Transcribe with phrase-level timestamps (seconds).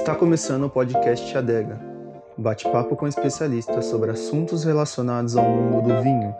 [0.00, 1.78] Está começando o podcast Adega,
[2.38, 6.34] bate-papo com especialistas sobre assuntos relacionados ao mundo do vinho,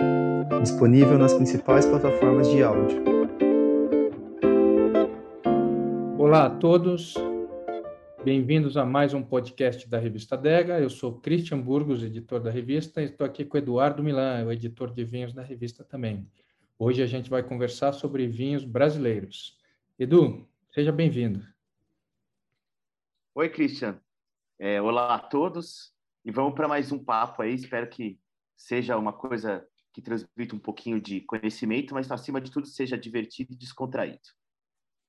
[0.62, 3.04] disponível nas principais plataformas de áudio.
[6.16, 7.14] Olá a todos,
[8.24, 10.80] bem-vindos a mais um podcast da revista Adega.
[10.80, 14.90] Eu sou Christian Burgos, editor da revista, e estou aqui com Eduardo Milan, o editor
[14.90, 16.26] de vinhos da revista também.
[16.78, 19.58] Hoje a gente vai conversar sobre vinhos brasileiros.
[19.98, 21.42] Edu, seja bem-vindo.
[23.32, 24.00] Oi, Christian.
[24.58, 25.94] É, olá a todos.
[26.24, 27.54] E vamos para mais um papo aí.
[27.54, 28.18] Espero que
[28.56, 33.52] seja uma coisa que transmita um pouquinho de conhecimento, mas acima de tudo seja divertido
[33.52, 34.18] e descontraído.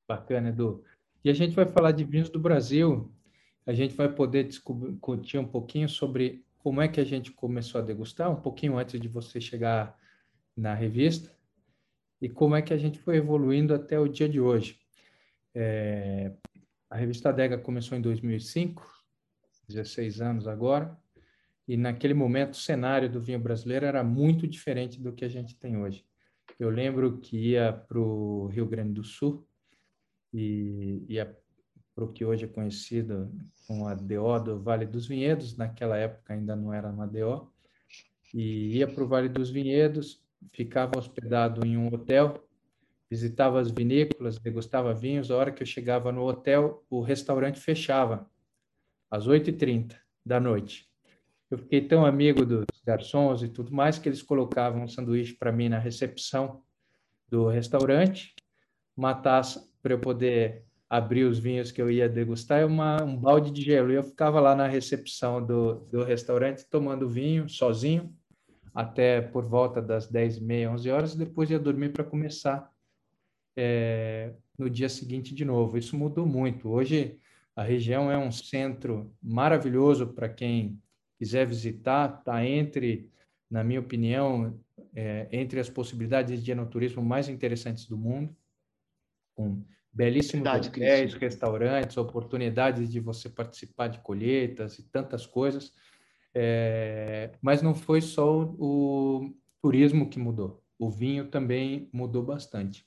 [0.08, 0.84] Bacana, Edu.
[1.24, 3.12] E a gente vai falar de vinhos do Brasil.
[3.66, 7.84] A gente vai poder discutir um pouquinho sobre como é que a gente começou a
[7.84, 9.98] degustar, um pouquinho antes de você chegar
[10.56, 11.36] na revista,
[12.22, 14.80] e como é que a gente foi evoluindo até o dia de hoje.
[15.56, 16.32] É,
[16.92, 18.86] a revista Adega começou em 2005,
[19.70, 21.00] 16 anos agora,
[21.66, 25.56] e naquele momento o cenário do vinho brasileiro era muito diferente do que a gente
[25.56, 26.06] tem hoje.
[26.60, 29.48] Eu lembro que ia para o Rio Grande do Sul
[30.34, 31.34] e ia
[31.96, 33.32] para o que hoje é conhecido
[33.66, 37.50] como a DO do Vale dos Vinhedos, naquela época ainda não era uma DO,
[38.34, 42.46] e ia para o Vale dos Vinhedos, ficava hospedado em um hotel
[43.12, 45.30] visitava as vinícolas, degustava vinhos.
[45.30, 48.26] A hora que eu chegava no hotel, o restaurante fechava,
[49.10, 50.90] às 8h30 da noite.
[51.50, 55.52] Eu fiquei tão amigo dos garçons e tudo mais que eles colocavam um sanduíche para
[55.52, 56.62] mim na recepção
[57.28, 58.34] do restaurante,
[58.96, 63.18] uma taça para eu poder abrir os vinhos que eu ia degustar e uma, um
[63.18, 63.92] balde de gelo.
[63.92, 68.16] E eu ficava lá na recepção do, do restaurante tomando vinho sozinho
[68.74, 72.72] até por volta das 10 e meia, 11 horas, e depois ia dormir para começar
[73.56, 75.78] é, no dia seguinte de novo.
[75.78, 76.70] Isso mudou muito.
[76.70, 77.18] Hoje
[77.56, 80.82] a região é um centro maravilhoso para quem
[81.18, 82.20] quiser visitar.
[82.20, 83.12] Está entre,
[83.50, 84.60] na minha opinião,
[84.96, 88.36] é, entre as possibilidades de enoturismo mais interessantes do mundo,
[89.36, 89.64] com
[89.94, 95.74] belíssimos Verdade, hotéis, restaurantes, oportunidades de você participar de colheitas e tantas coisas.
[96.34, 100.64] É, mas não foi só o, o turismo que mudou.
[100.80, 102.86] O vinho também mudou bastante.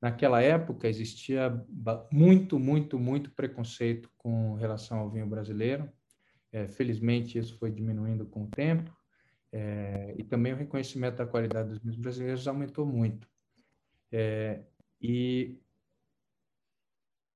[0.00, 1.64] Naquela época existia
[2.10, 5.90] muito, muito, muito preconceito com relação ao vinho brasileiro.
[6.52, 8.94] É, felizmente isso foi diminuindo com o tempo
[9.52, 13.26] é, e também o reconhecimento da qualidade dos vinhos brasileiros aumentou muito.
[14.12, 14.62] É,
[15.00, 15.58] e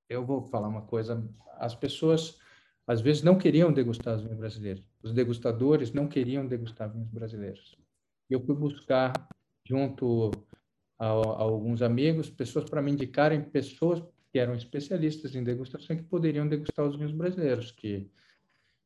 [0.07, 2.39] eu vou falar uma coisa: as pessoas
[2.85, 4.83] às vezes não queriam degustar os vinhos brasileiros.
[5.01, 7.75] Os degustadores não queriam degustar vinhos brasileiros.
[8.29, 9.13] Eu fui buscar
[9.65, 10.31] junto
[11.01, 16.03] a, a alguns amigos, pessoas para me indicarem pessoas que eram especialistas em degustação que
[16.03, 18.07] poderiam degustar os vinhos brasileiros, que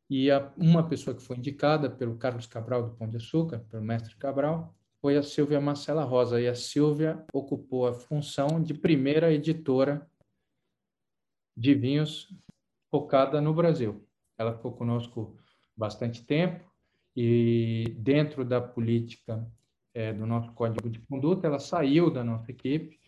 [0.10, 3.84] e a, uma pessoa que foi indicada pelo Carlos Cabral do Pão de Açúcar, pelo
[3.84, 6.40] mestre Cabral, foi a Silvia Marcela Rosa.
[6.40, 10.08] E a Silvia ocupou a função de primeira editora
[11.58, 12.32] de vinhos
[12.92, 14.08] focada no Brasil.
[14.38, 15.36] Ela ficou conosco
[15.76, 16.64] bastante tempo
[17.16, 19.44] e dentro da política
[19.96, 23.00] é, do nosso código de conduta, ela saiu da nossa equipe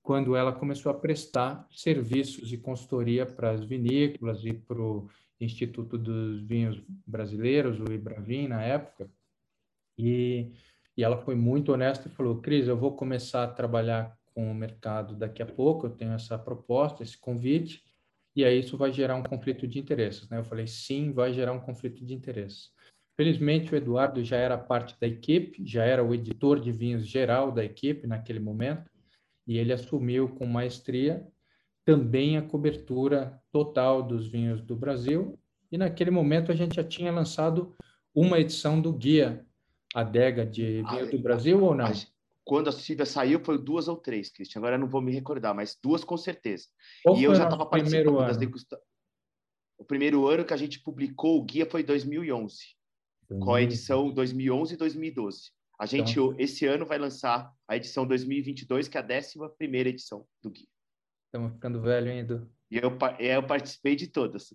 [0.00, 5.98] quando ela começou a prestar serviços de consultoria para as vinícolas e para o Instituto
[5.98, 9.10] dos Vinhos Brasileiros, o Ibravin, na época.
[9.98, 10.52] E,
[10.96, 14.54] e ela foi muito honesta e falou: Cris, eu vou começar a trabalhar com o
[14.54, 17.82] mercado daqui a pouco, eu tenho essa proposta, esse convite,
[18.34, 20.28] e aí isso vai gerar um conflito de interesses.
[20.28, 20.38] Né?
[20.38, 22.70] Eu falei: sim, vai gerar um conflito de interesses.
[23.16, 27.50] Felizmente, o Eduardo já era parte da equipe, já era o editor de vinhos geral
[27.50, 28.90] da equipe naquele momento,
[29.46, 31.26] e ele assumiu com maestria
[31.82, 35.38] também a cobertura total dos vinhos do Brasil.
[35.72, 37.74] E naquele momento a gente já tinha lançado
[38.14, 39.46] uma edição do guia
[39.94, 41.90] Adega de vinho ah, do Brasil ou não?
[42.44, 44.58] Quando a Silvia saiu, foi duas ou três, Cristian.
[44.60, 46.66] Agora eu não vou me recordar, mas duas com certeza.
[47.02, 48.86] Qual e eu já estava participando das degustações.
[49.78, 52.76] O primeiro ano que a gente publicou o guia foi 2011
[53.28, 55.50] com a edição 2011 e 2012.
[55.78, 60.26] A gente, então, esse ano, vai lançar a edição 2022, que é a 11 edição
[60.42, 60.66] do Guia.
[61.26, 62.48] Estamos ficando velho ainda.
[62.70, 64.48] E eu, é, eu participei de todas.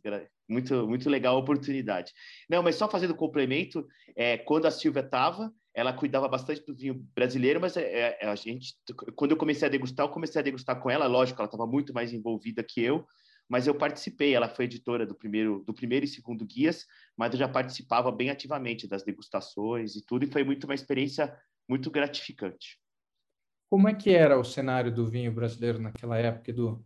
[0.50, 2.12] Muito, muito legal a oportunidade.
[2.50, 7.06] Não, mas só fazendo complemento, é, quando a Silvia estava, ela cuidava bastante do vinho
[7.16, 8.76] brasileiro, mas é, é, a gente,
[9.16, 11.08] quando eu comecei a degustar, eu comecei a degustar com ela.
[11.08, 13.06] Lógico, ela estava muito mais envolvida que eu,
[13.52, 14.34] mas eu participei.
[14.34, 16.88] Ela foi editora do primeiro, do primeiro e segundo guias,
[17.18, 21.38] mas eu já participava bem ativamente das degustações e tudo, e foi muito uma experiência
[21.68, 22.80] muito gratificante.
[23.70, 26.86] Como é que era o cenário do vinho brasileiro naquela época, Edu?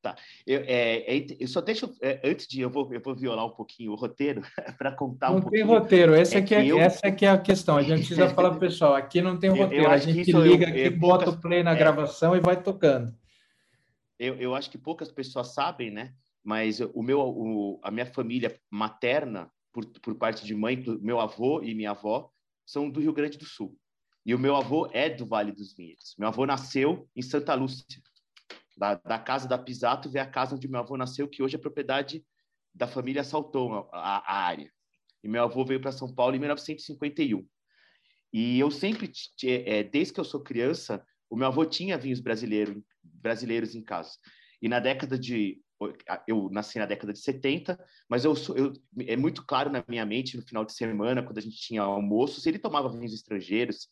[0.00, 0.16] Tá.
[0.46, 3.54] Eu, é, é, eu só deixo, é, antes de eu vou, eu vou violar um
[3.54, 4.40] pouquinho o roteiro
[4.78, 5.66] para contar não um pouquinho.
[5.66, 6.78] Não tem roteiro, essa, é que é, eu...
[6.78, 7.76] essa é a questão.
[7.76, 10.88] A gente precisa falar para o pessoal, aqui não tem roteiro, a gente liga aqui,
[10.88, 11.76] bota o play na é.
[11.76, 13.14] gravação e vai tocando.
[14.18, 16.14] Eu, eu acho que poucas pessoas sabem, né?
[16.42, 21.62] Mas o meu, o, a minha família materna, por, por parte de mãe, meu avô
[21.62, 22.30] e minha avó,
[22.66, 23.76] são do Rio Grande do Sul.
[24.24, 26.14] E o meu avô é do Vale dos Vinhedos.
[26.18, 28.00] Meu avô nasceu em Santa Lúcia,
[28.76, 31.58] da, da casa da Pisato, vê a casa onde meu avô nasceu, que hoje é
[31.58, 32.24] propriedade
[32.74, 34.72] da família Salton, a, a área.
[35.22, 37.46] E meu avô veio para São Paulo em 1951.
[38.32, 39.10] E eu sempre,
[39.44, 44.12] é, desde que eu sou criança, o meu avô tinha vinhos brasileiros, brasileiros em casa.
[44.60, 45.60] E na década de
[46.26, 47.78] eu nasci na década de 70,
[48.08, 48.72] mas eu, eu,
[49.06, 52.46] é muito claro na minha mente no final de semana, quando a gente tinha almoços,
[52.46, 53.88] ele tomava vinhos estrangeiros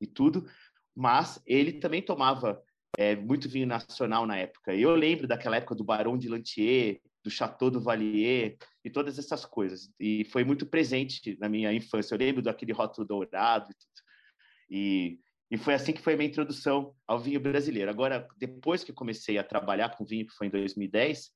[0.00, 0.48] e tudo,
[0.94, 2.60] mas ele também tomava
[2.96, 4.74] é, muito vinho nacional na época.
[4.74, 9.44] Eu lembro daquela época do Barão de Lantier, do Chateau do Valier e todas essas
[9.44, 9.92] coisas.
[10.00, 12.14] E foi muito presente na minha infância.
[12.14, 14.02] Eu lembro daquele rótulo dourado e tudo.
[14.70, 15.20] E,
[15.50, 17.90] e foi assim que foi a minha introdução ao vinho brasileiro.
[17.90, 21.30] Agora, depois que comecei a trabalhar com vinho, que foi em 2010,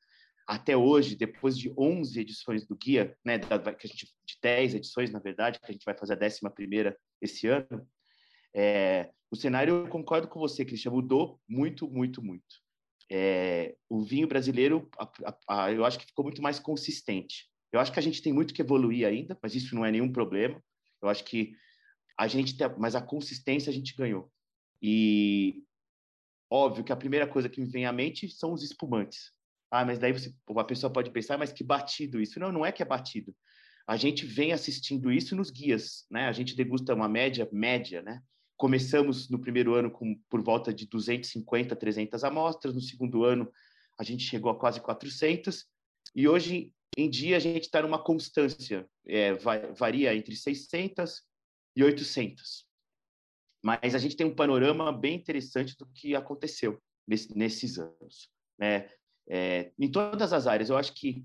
[0.47, 4.75] até hoje, depois de 11 edições do guia, né, da, que a gente, de 10
[4.75, 7.87] edições, na verdade, que a gente vai fazer a 11 primeira esse ano,
[8.53, 12.57] é, o cenário, eu concordo com você, Cristian, mudou muito, muito, muito.
[13.09, 17.49] É, o vinho brasileiro, a, a, a, eu acho que ficou muito mais consistente.
[17.73, 20.11] Eu acho que a gente tem muito que evoluir ainda, mas isso não é nenhum
[20.11, 20.61] problema.
[21.01, 21.55] Eu acho que
[22.21, 24.31] a gente tem, mas a consistência a gente ganhou.
[24.83, 25.65] E
[26.51, 29.33] óbvio que a primeira coisa que me vem à mente são os espumantes.
[29.71, 32.39] Ah, mas daí você, uma pessoa pode pensar, mas que batido isso?
[32.39, 33.35] Não, não é que é batido.
[33.87, 36.29] A gente vem assistindo isso nos guias, né?
[36.29, 38.21] A gente degusta uma média, média, né?
[38.55, 43.51] Começamos no primeiro ano com por volta de 250, 300 amostras, no segundo ano
[43.99, 45.65] a gente chegou a quase 400,
[46.15, 49.33] e hoje em dia a gente está numa constância, é,
[49.75, 51.30] varia entre 600
[51.75, 52.67] e 800.
[53.63, 58.31] Mas a gente tem um panorama bem interessante do que aconteceu nesse, nesses anos.
[58.59, 58.89] Né?
[59.29, 61.25] É, em todas as áreas, eu acho que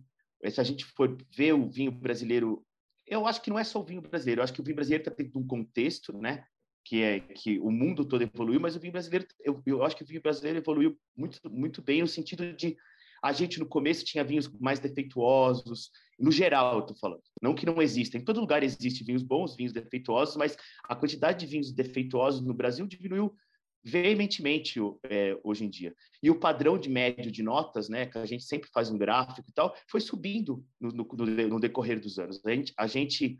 [0.50, 2.66] se a gente for ver o vinho brasileiro,
[3.08, 5.02] eu acho que não é só o vinho brasileiro, eu acho que o vinho brasileiro
[5.02, 6.46] está dentro de um contexto, né?
[6.86, 10.04] que é que o mundo todo evoluiu, mas o vinho brasileiro, eu, eu acho que
[10.04, 12.78] o vinho brasileiro evoluiu muito, muito bem no sentido de
[13.26, 15.90] a gente no começo tinha vinhos mais defeituosos,
[16.20, 17.24] no geral, eu tô falando.
[17.42, 21.40] Não que não existem, em todo lugar existe vinhos bons, vinhos defeituosos, mas a quantidade
[21.40, 23.36] de vinhos defeituosos no Brasil diminuiu
[23.84, 24.80] veementemente
[25.10, 25.96] é, hoje em dia.
[26.22, 29.50] E o padrão de médio de notas, né, que a gente sempre faz um gráfico
[29.50, 31.06] e tal, foi subindo no, no,
[31.48, 32.40] no decorrer dos anos.
[32.46, 33.38] A gente, a gente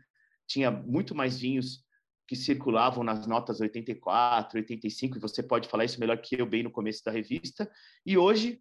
[0.48, 1.86] tinha muito mais vinhos
[2.26, 6.64] que circulavam nas notas 84, 85, e você pode falar isso melhor que eu bem
[6.64, 7.70] no começo da revista,
[8.04, 8.60] e hoje,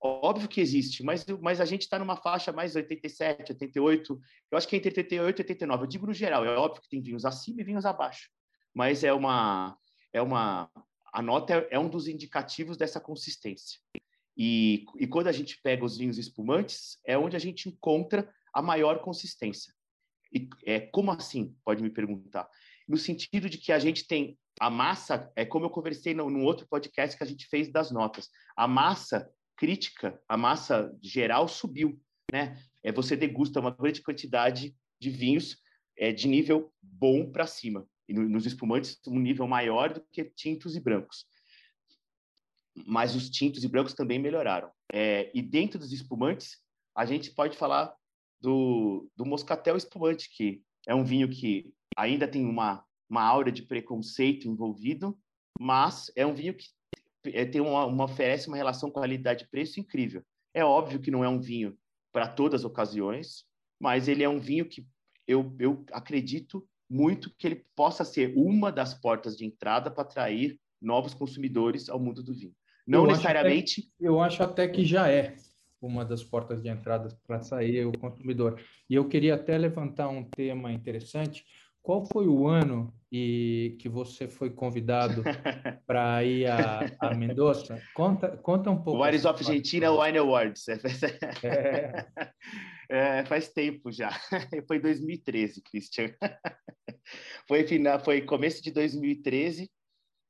[0.00, 4.20] óbvio que existe, mas, mas a gente está numa faixa mais 87, 88,
[4.50, 6.88] eu acho que é entre 88 e 89, eu digo no geral, é óbvio que
[6.88, 8.30] tem vinhos acima e vinhos abaixo,
[8.74, 9.76] mas é uma,
[10.12, 10.70] é uma,
[11.12, 13.80] a nota é, é um dos indicativos dessa consistência.
[14.36, 18.60] E, e quando a gente pega os vinhos espumantes, é onde a gente encontra a
[18.60, 19.72] maior consistência.
[20.30, 21.56] E é, como assim?
[21.64, 22.46] Pode me perguntar
[22.88, 26.42] no sentido de que a gente tem a massa, é como eu conversei no, no
[26.44, 32.00] outro podcast que a gente fez das notas, a massa crítica, a massa geral subiu,
[32.32, 32.60] né?
[32.82, 35.58] É, você degusta uma grande quantidade de vinhos
[35.96, 37.86] é, de nível bom para cima.
[38.08, 41.26] E no, nos espumantes, um nível maior do que tintos e brancos.
[42.86, 44.70] Mas os tintos e brancos também melhoraram.
[44.92, 46.58] É, e dentro dos espumantes,
[46.94, 47.94] a gente pode falar
[48.40, 53.62] do, do moscatel espumante, que é um vinho que ainda tem uma, uma aura de
[53.62, 55.18] preconceito envolvido,
[55.58, 56.66] mas é um vinho que
[57.46, 60.22] tem uma, uma oferece uma relação qualidade-preço incrível.
[60.54, 61.76] É óbvio que não é um vinho
[62.12, 63.44] para todas as ocasiões,
[63.80, 64.86] mas ele é um vinho que
[65.26, 70.58] eu, eu acredito muito que ele possa ser uma das portas de entrada para atrair
[70.80, 72.54] novos consumidores ao mundo do vinho.
[72.86, 73.80] Não eu necessariamente.
[73.80, 75.36] Acho eu acho até que já é
[75.80, 78.60] uma das portas de entrada para sair o consumidor.
[78.88, 81.44] E eu queria até levantar um tema interessante,
[81.86, 85.22] qual foi o ano e que você foi convidado
[85.86, 87.80] para ir a, a Mendoza?
[87.94, 89.04] Conta, conta um pouco.
[89.04, 90.66] Ares of Argentina Wine Awards.
[91.44, 92.06] É.
[92.88, 94.10] É, faz tempo já.
[94.66, 96.12] Foi 2013, Christian.
[97.48, 99.70] Foi final, foi começo de 2013.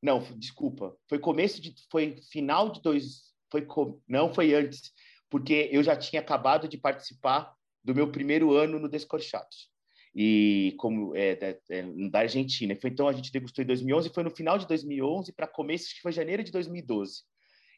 [0.02, 0.96] Não, desculpa.
[1.08, 3.66] Foi começo de, foi final de dois, foi
[4.08, 4.90] não foi antes,
[5.30, 9.70] porque eu já tinha acabado de participar do meu primeiro ano no Descorchados
[10.18, 12.74] e como é, da, é, da Argentina.
[12.74, 16.00] Foi, então a gente degustou em 2011, foi no final de 2011 para começo, que
[16.00, 17.22] foi janeiro de 2012.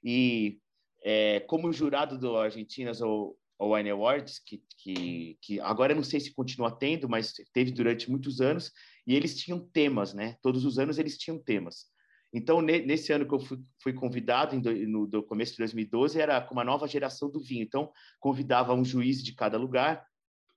[0.04, 0.60] E
[1.02, 6.32] é, como jurado do Argentinas ou, Wine Awards, que, que, que agora não sei se
[6.32, 8.70] continua tendo, mas teve durante muitos anos,
[9.04, 10.36] e eles tinham temas, né?
[10.40, 11.86] Todos os anos eles tinham temas.
[12.32, 14.54] Então, nesse ano que eu fui, fui convidado,
[14.86, 17.64] no, no começo de 2012, era com uma nova geração do vinho.
[17.64, 17.90] Então,
[18.20, 20.06] convidava um juiz de cada lugar,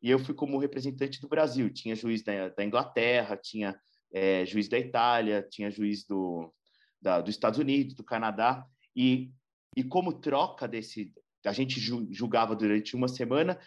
[0.01, 1.69] e eu fui como representante do Brasil.
[1.69, 3.79] Tinha juiz da, da Inglaterra, tinha
[4.13, 6.53] é, juiz da Itália, tinha juiz do,
[7.01, 8.65] da, dos Estados Unidos, do Canadá,
[8.95, 9.31] e,
[9.77, 11.13] e como troca desse,
[11.45, 13.59] a gente julgava durante uma semana,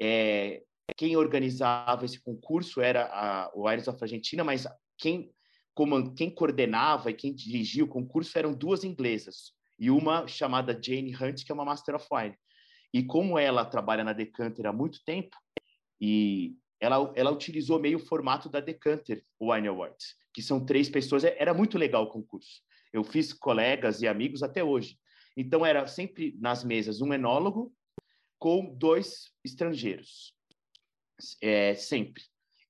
[0.00, 0.62] é,
[0.96, 4.66] quem organizava esse concurso era a, o Aires of Argentina, mas
[4.98, 5.32] quem
[5.74, 11.14] como quem coordenava e quem dirigia o concurso eram duas inglesas e uma chamada Jane
[11.14, 12.36] Hunt, que é uma Master of Wine.
[12.92, 15.36] E como ela trabalha na Decanter há muito tempo,
[16.00, 21.24] e ela, ela utilizou meio o formato da Decanter Wine Awards, que são três pessoas.
[21.24, 22.62] É, era muito legal o concurso.
[22.92, 24.98] Eu fiz colegas e amigos até hoje.
[25.36, 27.74] Então, era sempre nas mesas um enólogo
[28.38, 30.34] com dois estrangeiros.
[31.40, 32.22] É, sempre.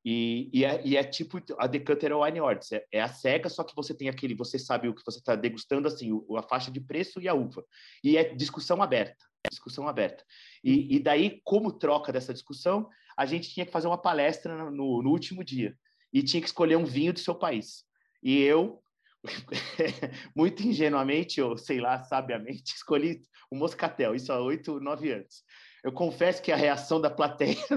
[0.05, 3.65] E, e, é, e, é, tipo a Decanter Wine Awards, é, é, a cega, só
[3.65, 6.79] que você tem aquele, você sabe o que você está degustando, assim, a faixa de
[6.79, 7.65] preço e a uva.
[8.03, 10.23] E é discussão aberta, discussão aberta.
[10.63, 15.03] E, e daí, como troca dessa discussão, a gente tinha que fazer uma palestra no,
[15.03, 15.77] no último dia
[16.13, 17.85] e tinha que escolher um vinho do seu país.
[18.23, 18.83] E eu,
[20.35, 25.43] muito ingenuamente, ou sei lá, sabiamente, escolhi o Moscatel, isso há oito, nove anos.
[25.83, 27.57] Eu confesso que a reação da plateia,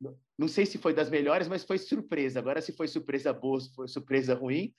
[0.00, 2.40] não, não sei se foi das melhores, mas foi surpresa.
[2.40, 4.74] Agora, se foi surpresa boa, se foi surpresa ruim,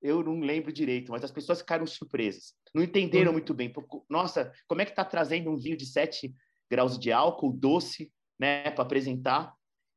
[0.00, 2.54] eu não lembro direito, mas as pessoas ficaram surpresas.
[2.74, 3.72] Não entenderam muito bem.
[4.08, 6.34] Nossa, como é que está trazendo um vinho de 7
[6.70, 8.10] graus de álcool, doce,
[8.42, 9.54] né, para apresentar?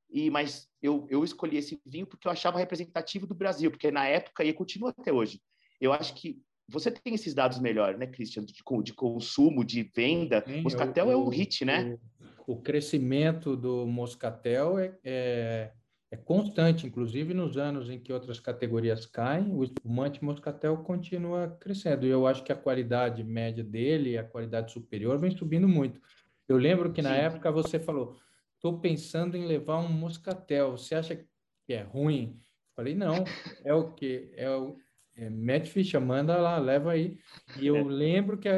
[0.08, 4.06] E, mas eu, eu escolhi esse vinho porque eu achava representativo do Brasil, porque na
[4.08, 5.42] época, e continua até hoje,
[5.82, 10.44] eu acho que você tem esses dados melhores, né, Christian, de, de consumo, de venda.
[10.46, 11.98] Sim, Moscatel o, é o hit, né?
[12.46, 15.72] O, o crescimento do Moscatel é, é,
[16.12, 22.06] é, constante, inclusive nos anos em que outras categorias caem, o espumante Moscatel continua crescendo.
[22.06, 26.00] E eu acho que a qualidade média dele, a qualidade superior, vem subindo muito.
[26.48, 27.22] Eu lembro que na Sim.
[27.22, 28.18] época você falou,
[28.66, 32.40] estou pensando em levar um Moscatel, você acha que é ruim?
[32.76, 33.24] Falei, não,
[33.64, 34.32] é o que?
[34.36, 34.76] É o,
[35.16, 37.20] é, mete ficha, manda lá, leva aí.
[37.60, 37.84] E eu é.
[37.84, 38.50] lembro que,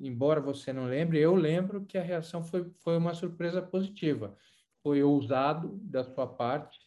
[0.00, 4.36] embora você não lembre, eu lembro que a reação foi, foi uma surpresa positiva.
[4.82, 6.78] Foi ousado da sua parte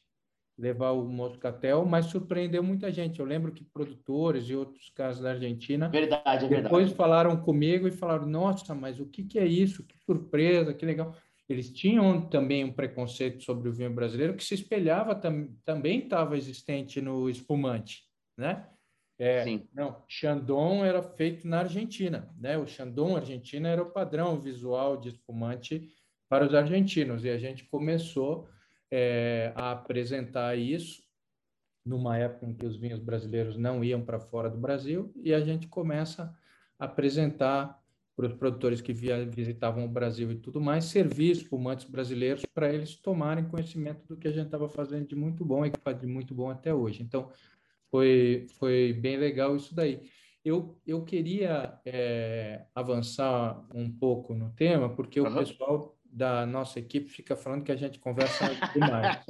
[0.56, 3.20] levar o Moscatel, mas surpreendeu muita gente.
[3.20, 6.96] Eu lembro que produtores e outros casos da Argentina verdade, é depois verdade.
[6.96, 9.84] falaram comigo e falaram: Nossa, mas o que, que é isso?
[9.84, 11.16] Que surpresa, que legal.
[11.50, 16.38] Eles tinham também um preconceito sobre o vinho brasileiro que se espelhava tam, também estava
[16.38, 18.04] existente no espumante,
[18.38, 18.68] né?
[19.20, 19.68] É, Sim.
[19.74, 22.58] Não, Chandon era feito na Argentina, né?
[22.58, 25.90] O Chandon argentino era o padrão visual de espumante
[26.30, 28.48] para os argentinos e a gente começou
[28.92, 31.02] é, a apresentar isso
[31.86, 35.40] numa época em que os vinhos brasileiros não iam para fora do Brasil e a
[35.40, 36.36] gente começa
[36.78, 37.82] a apresentar
[38.18, 42.74] para os produtores que via, visitavam o Brasil e tudo mais, servir espumantes brasileiros para
[42.74, 46.00] eles tomarem conhecimento do que a gente estava fazendo de muito bom e que faz
[46.00, 47.04] de muito bom até hoje.
[47.04, 47.30] Então,
[47.92, 50.02] foi, foi bem legal isso daí.
[50.44, 55.28] Eu, eu queria é, avançar um pouco no tema, porque uhum.
[55.28, 59.24] o pessoal da nossa equipe fica falando que a gente conversa demais.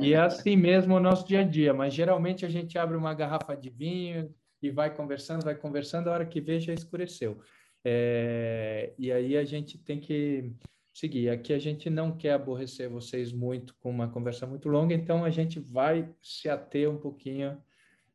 [0.00, 3.14] e é assim mesmo o nosso dia a dia, mas geralmente a gente abre uma
[3.14, 7.40] garrafa de vinho e vai conversando, vai conversando, a hora que vê já escureceu.
[7.88, 10.52] É, e aí a gente tem que
[10.92, 11.30] seguir.
[11.30, 15.30] Aqui a gente não quer aborrecer vocês muito com uma conversa muito longa, então a
[15.30, 17.56] gente vai se ater um pouquinho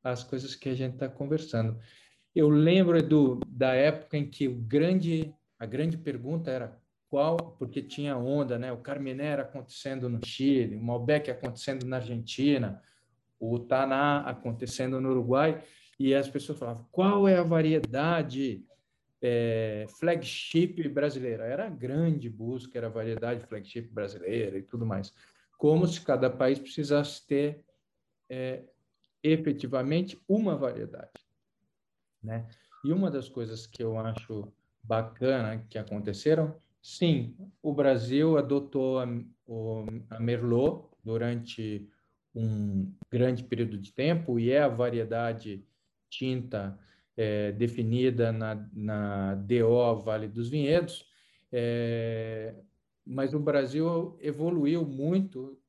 [0.03, 1.79] as coisas que a gente está conversando.
[2.35, 7.81] Eu lembro, Edu, da época em que o grande, a grande pergunta era qual, porque
[7.81, 8.73] tinha onda, né?
[8.73, 12.81] O Carmener acontecendo no Chile, o Malbec acontecendo na Argentina,
[13.39, 15.63] o Taná acontecendo no Uruguai,
[15.97, 18.65] e as pessoas falavam qual é a variedade
[19.21, 21.45] é, flagship brasileira?
[21.45, 25.13] Era a grande busca, era a variedade flagship brasileira e tudo mais.
[25.57, 27.63] Como se cada país precisasse ter
[28.29, 28.63] é,
[29.23, 31.11] efetivamente uma variedade,
[32.23, 32.47] né?
[32.83, 34.51] E uma das coisas que eu acho
[34.83, 39.03] bacana que aconteceram, sim, o Brasil adotou a,
[40.09, 41.87] a Merlot durante
[42.33, 45.63] um grande período de tempo e é a variedade
[46.09, 46.79] tinta
[47.17, 51.05] é, definida na, na DO Vale dos Vinhedos,
[51.51, 52.55] é,
[53.05, 55.59] mas o Brasil evoluiu muito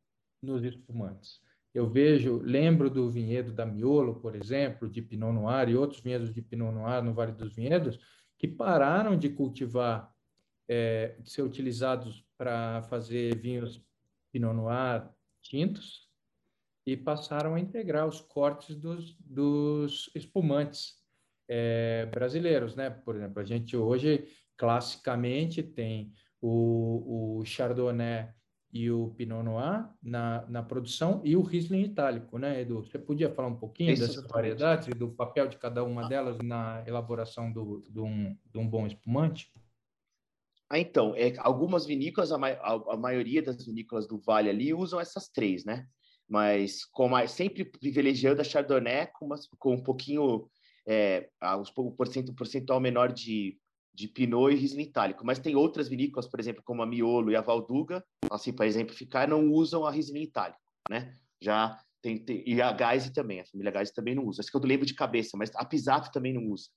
[0.41, 1.41] nos espumantes.
[1.75, 6.33] Eu vejo, lembro do vinhedo da Miolo, por exemplo, de Pinot Noir e outros vinhedos
[6.33, 7.99] de Pinot Noir no Vale dos Vinhedos,
[8.37, 10.13] que pararam de cultivar
[10.69, 13.83] é, de ser utilizados para fazer vinhos
[14.31, 15.09] Pinot Noir
[15.41, 16.09] tintos
[16.87, 21.02] e passaram a integrar os cortes dos, dos espumantes
[21.49, 22.91] é, brasileiros, né?
[22.91, 28.29] Por exemplo, a gente hoje classicamente tem o, o Chardonnay
[28.73, 32.83] e o Pinot Noir na, na produção e o Riesling itálico, né, Edu?
[32.83, 36.39] Você podia falar um pouquinho Isso, dessas variedades e do papel de cada uma delas
[36.39, 39.51] na elaboração do, do um, de um bom espumante?
[40.71, 44.99] Ah, então, é, algumas vinícolas, a, ma a, maioria das vinícolas do Vale ali usam
[44.99, 45.87] essas três, né?
[46.27, 50.49] Mas com a, sempre privilegiando a Chardonnay com, uma, com um pouquinho,
[50.87, 51.29] é,
[51.97, 53.59] porcento, percentual menor de,
[53.95, 55.25] de Pinot e Riesling itálico.
[55.25, 59.29] Mas tem outras vinícolas, por exemplo, como a Miolo e a Valduga, assim, para exemplificar,
[59.29, 60.61] não usam a Riesling itálico,
[60.91, 61.17] né?
[61.41, 64.43] Já tem, tem, e a Geise também, a família Geise também não usa.
[64.43, 66.69] Acho que eu lembro de cabeça, mas a Pisaf também não usa.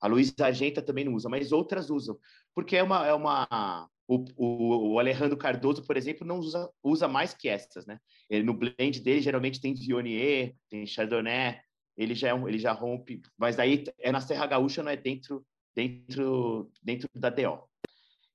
[0.00, 2.18] A Luiz Argenta também não usa, mas outras usam,
[2.52, 7.06] porque é uma, é uma o, o, o, Alejandro Cardoso, por exemplo, não usa, usa
[7.06, 7.98] mais que essas, né?
[8.28, 11.60] Ele, no blend dele geralmente tem Viognier, tem Chardonnay,
[11.96, 14.96] ele já é um, ele já rompe, mas aí é na Serra Gaúcha, não é
[14.96, 15.44] dentro
[15.74, 17.68] dentro dentro da DO.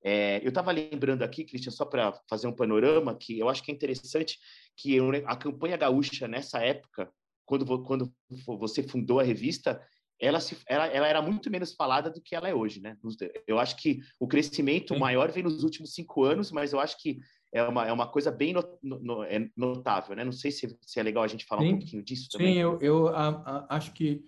[0.04, 3.72] É, eu estava lembrando aqui, Cristian, só para fazer um panorama, que eu acho que
[3.72, 4.38] é interessante
[4.76, 7.12] que a campanha gaúcha nessa época,
[7.46, 8.14] quando, quando
[8.60, 9.82] você fundou a revista,
[10.20, 12.98] ela, se, ela, ela, era muito menos falada do que ela é hoje, né?
[13.46, 17.20] Eu acho que o crescimento maior vem nos últimos cinco anos, mas eu acho que
[17.51, 20.24] é uma, é uma coisa bem no, no, é notável, né?
[20.24, 21.74] Não sei se, se, é legal a gente falar Sim.
[21.74, 22.54] um pouquinho disso também.
[22.54, 24.24] Sim, eu, eu a, a, acho que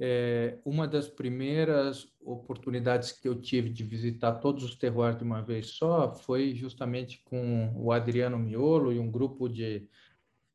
[0.00, 5.42] é, uma das primeiras oportunidades que eu tive de visitar todos os terroirs de uma
[5.42, 9.88] vez só foi justamente com o Adriano Miolo e um grupo de,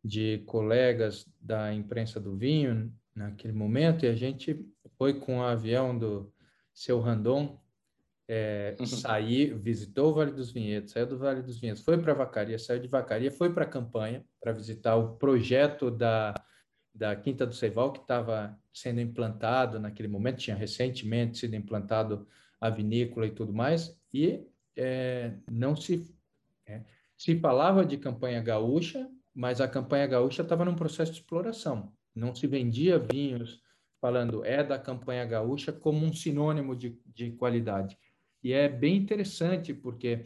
[0.03, 4.63] de colegas da imprensa do vinho naquele momento, e a gente
[4.97, 6.31] foi com o avião do
[6.73, 7.59] seu Randon,
[8.27, 12.59] é, sair, visitou o Vale dos Vinhedos, saiu do Vale dos Vinhedos, foi para Vacaria,
[12.59, 16.33] saiu de Vacaria, foi para a campanha para visitar o projeto da,
[16.93, 22.27] da Quinta do Ceival, que estava sendo implantado naquele momento, tinha recentemente sido implantado
[22.59, 26.13] a vinícola e tudo mais, e é, não se,
[26.65, 26.83] é,
[27.15, 31.93] se falava de campanha gaúcha, mas a campanha gaúcha estava num processo de exploração.
[32.13, 33.61] Não se vendia vinhos
[34.01, 37.97] falando é da campanha gaúcha como um sinônimo de, de qualidade.
[38.43, 40.23] E é bem interessante porque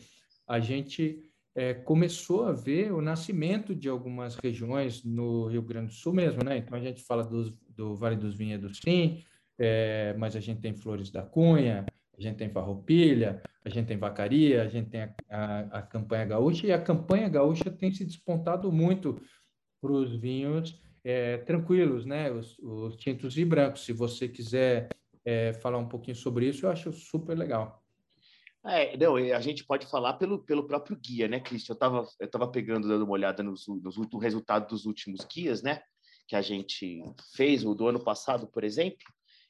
[0.48, 1.24] a gente
[1.56, 6.44] é, começou a ver o nascimento de algumas regiões no Rio Grande do Sul mesmo,
[6.44, 6.58] né?
[6.58, 9.24] Então a gente fala do, do Vale dos Vinhedos, sim,
[9.60, 11.86] é, mas a gente tem Flores da Cunha,
[12.18, 16.26] a gente tem Farroupilha, a gente tem Vacaria, a gente tem a, a, a campanha
[16.26, 19.22] gaúcha e a campanha gaúcha tem se despontado muito
[19.82, 22.32] para os vinhos é, tranquilos, né?
[22.32, 23.84] Os, os, tintos e brancos.
[23.84, 24.90] Se você quiser
[25.26, 27.81] é, falar um pouquinho sobre isso, eu acho super legal.
[28.64, 31.74] É, não, a gente pode falar pelo, pelo próprio guia, né, Cristian?
[31.74, 35.64] Eu estava eu tava pegando, dando uma olhada nos, nos, no resultado dos últimos guias,
[35.64, 35.82] né?
[36.28, 37.02] Que a gente
[37.36, 39.06] fez, o do ano passado, por exemplo.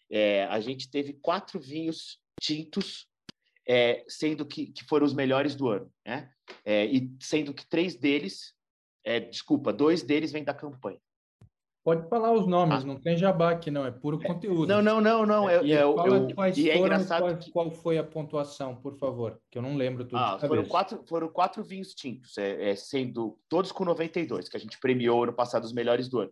[0.09, 3.07] É, a gente teve quatro vinhos tintos,
[3.67, 6.31] é, sendo que, que foram os melhores do ano, né?
[6.63, 8.53] É, e sendo que três deles,
[9.03, 10.99] é, desculpa, dois deles vêm da campanha.
[11.83, 12.85] Pode falar os nomes, ah.
[12.85, 14.67] não tem jabá aqui, não, é puro é, conteúdo.
[14.67, 15.49] Não, não, não, não.
[15.49, 17.51] É, e é, fala eu, quais e é engraçado qual, que...
[17.51, 20.17] qual foi a pontuação, por favor, que eu não lembro tudo.
[20.17, 24.59] Ah, foram quatro, foram quatro vinhos tintos, é, é, sendo todos com 92, que a
[24.59, 26.31] gente premiou ano passado os melhores do ano.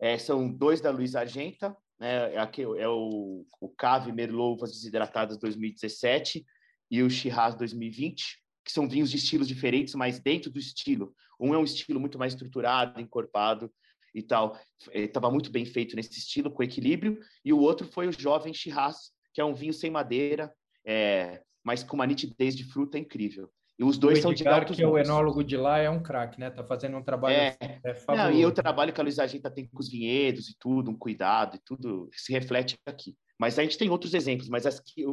[0.00, 6.46] É, são dois da Luiz Argenta, né, é, é o, o Cave Merlot Desidratadas 2017
[6.90, 11.12] e o Shiraz 2020, que são vinhos de estilos diferentes, mas dentro do estilo.
[11.38, 13.70] Um é um estilo muito mais estruturado, encorpado,
[14.14, 14.58] e tal.
[14.92, 17.18] Estava muito bem feito nesse estilo, com equilíbrio.
[17.44, 20.52] E o outro foi o Jovem Shiraz, que é um vinho sem madeira,
[20.86, 23.50] é, mas com uma nitidez de fruta incrível.
[23.78, 26.40] E os dois são de altos que é o enólogo de lá é um craque,
[26.40, 26.50] né?
[26.50, 29.68] Tá fazendo um trabalho é, é não, e o trabalho que a Luiz Agita tem
[29.68, 33.14] com os vinhedos e tudo, um cuidado e tudo, se reflete aqui.
[33.38, 34.64] Mas a gente tem outros exemplos, mas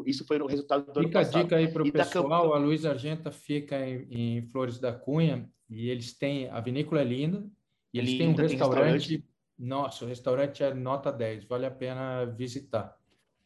[0.08, 1.44] isso foi o resultado do fica ano passado.
[1.44, 5.88] Dica aí para o pessoal, a Luiz Argenta fica em, em, Flores da Cunha e
[5.92, 7.48] eles têm, a vinícola é linda,
[7.96, 9.26] e eles têm um restaurante, restaurante,
[9.58, 12.98] Nossa, o restaurante é nota 10, vale a pena visitar.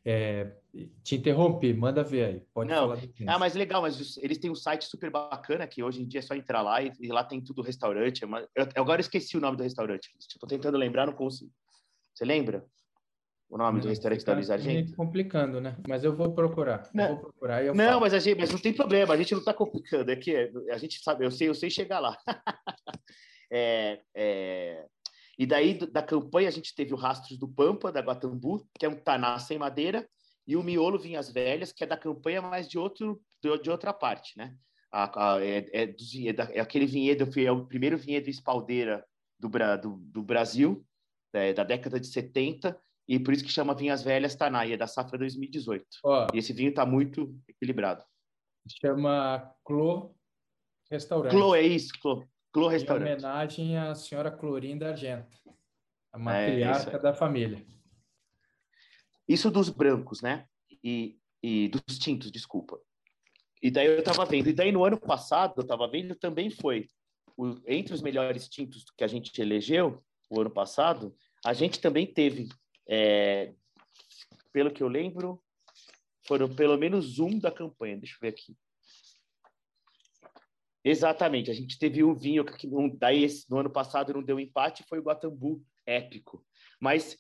[0.04, 0.56] É,
[1.04, 2.40] te interrompi, manda ver aí.
[2.52, 6.02] Pode Não, falar ah, mas legal, mas eles têm um site super bacana que hoje
[6.02, 8.24] em dia é só entrar lá e, e lá tem tudo restaurante.
[8.24, 10.10] É eu, eu, agora esqueci o nome do restaurante.
[10.20, 11.52] Estou tentando lembrar, não consigo.
[12.16, 12.66] Você lembra?
[13.50, 14.96] O nome do restaurante da Luiz Argento?
[14.96, 15.78] complicando, né?
[15.88, 16.90] Mas eu vou procurar.
[16.94, 19.54] Não, vou procurar não mas, a gente, mas não tem problema, a gente não está
[19.54, 20.10] complicando.
[20.10, 22.18] É que a gente sabe, eu sei, eu sei chegar lá.
[23.52, 24.86] É, é...
[25.38, 28.90] E daí, da campanha, a gente teve o Rastros do Pampa, da Guatambu, que é
[28.90, 30.08] um taná sem madeira,
[30.46, 34.38] e o miolo Vinhas Velhas, que é da campanha, mas de, outro, de, outra parte,
[34.38, 34.56] né?
[34.92, 39.06] A, a, é, é, é, é, aquele vinhedo, é o primeiro vinhedo espaldeira
[39.40, 40.86] do, do, do Brasil,
[41.32, 44.88] é, da década de 70, e por isso que chama Vinhas Velhas Tanai, é da
[44.88, 45.86] safra 2018.
[46.04, 48.04] Ó, e esse vinho está muito equilibrado.
[48.82, 50.16] Chama Clô
[50.92, 51.32] Restaurante.
[51.32, 52.26] Clô, é isso, Clô.
[52.52, 53.08] Clô Restaurante.
[53.08, 55.38] Em homenagem à senhora Clorinda Argento,
[56.12, 57.66] a é, matriarca é, da família.
[59.28, 60.48] Isso dos brancos, né?
[60.84, 62.80] E, e dos tintos, desculpa.
[63.62, 64.50] E daí eu estava vendo.
[64.50, 66.88] E daí no ano passado, eu estava vendo, também foi
[67.38, 72.06] o, entre os melhores tintos que a gente elegeu, o ano passado, a gente também
[72.06, 72.50] teve,
[72.88, 73.54] é,
[74.52, 75.42] pelo que eu lembro,
[76.28, 77.98] foram pelo menos um da campanha.
[77.98, 78.56] Deixa eu ver aqui.
[80.84, 84.86] Exatamente, a gente teve um vinho que um, daí no ano passado não deu empate,
[84.88, 86.44] foi o Guatambu épico.
[86.80, 87.18] Mas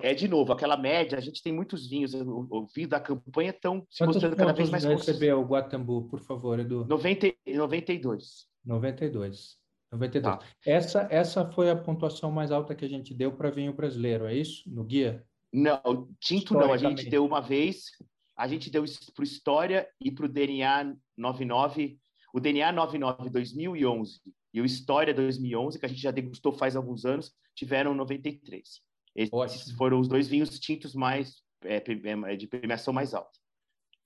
[0.00, 3.50] é de novo, aquela média, a gente tem muitos vinhos, o, o vinho da campanha
[3.50, 6.84] estão se Quantos mostrando cada vez mais recebeu o Guatambu, por favor, Edu?
[6.86, 8.46] 90, 92.
[8.64, 9.58] 92.
[9.92, 10.22] 92.
[10.22, 10.44] Tá.
[10.64, 14.34] Essa, essa foi a pontuação mais alta que a gente deu para vinho brasileiro, é
[14.34, 14.62] isso?
[14.66, 15.24] No guia?
[15.52, 17.90] Não, tinto não, a gente deu uma vez,
[18.34, 21.98] a gente deu para o História e para o DNA 99,
[22.32, 24.20] o DNA 99 2011
[24.54, 28.80] e o História 2011, que a gente já degustou faz alguns anos, tiveram 93.
[29.14, 29.76] Esses Ótimo.
[29.76, 33.38] foram os dois vinhos tintos mais é, é de premiação mais alta.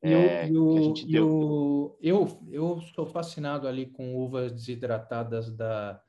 [0.02, 6.00] É, eu, eu, eu, eu sou fascinado ali com uvas desidratadas da,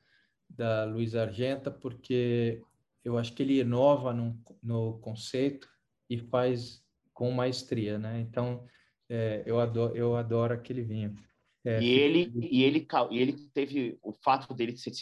[0.48, 2.62] da Luiz Argenta, porque
[3.04, 5.68] eu acho que ele inova no, no conceito
[6.08, 8.20] e faz com maestria, né?
[8.20, 8.64] Então,
[9.08, 11.16] é, eu, adoro, eu adoro aquele vinho.
[11.64, 14.92] É, e, ele, e, ele, e ele teve o fato dele ser.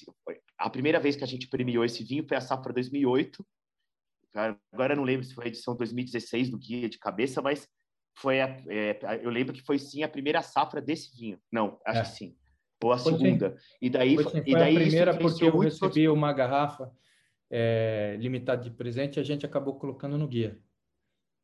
[0.58, 3.44] A primeira vez que a gente premiou esse vinho foi a safra 2008,
[4.70, 7.66] Agora eu não lembro se foi a edição 2016 do guia de cabeça, mas
[8.18, 11.38] foi a, é, eu lembro que foi sim a primeira safra desse vinho.
[11.50, 12.02] Não, acho é.
[12.02, 12.36] que sim.
[12.82, 13.56] Ou a foi segunda.
[13.56, 13.64] Sim.
[13.80, 16.92] E daí foi, sim, foi e daí a primeira porque eu recebi uma garrafa
[17.50, 20.58] é, limitada de presente e a gente acabou colocando no guia.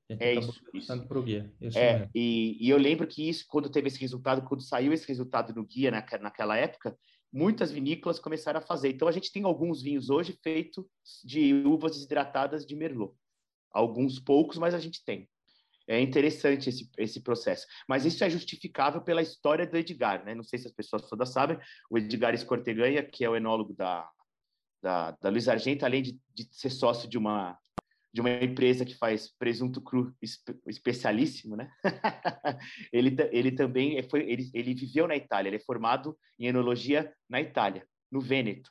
[0.08, 1.06] É isso, isso.
[1.06, 1.52] Pro guia.
[1.60, 5.06] Isso é, e, e, eu lembro que isso, quando teve esse resultado, quando saiu esse
[5.06, 6.96] resultado no guia na, naquela época,
[7.32, 8.90] muitas vinícolas começaram a fazer.
[8.90, 10.84] Então, a gente tem alguns vinhos hoje feitos
[11.24, 13.14] de uvas desidratadas de Merlot.
[13.72, 15.28] Alguns poucos, mas a gente tem.
[15.88, 17.66] É interessante esse, esse processo.
[17.88, 20.34] Mas isso é justificável pela história do Edgar, né?
[20.34, 21.58] Não sei se as pessoas todas sabem.
[21.90, 24.08] O Edgar Escorteganha, que é o enólogo da,
[24.82, 27.58] da, da Luiz Argento, além de, de ser sócio de uma
[28.12, 30.14] de uma empresa que faz presunto cru
[30.66, 31.70] especialíssimo, né?
[32.92, 37.40] ele, ele também foi, ele, ele viveu na Itália, ele é formado em enologia na
[37.40, 38.70] Itália, no Vêneto.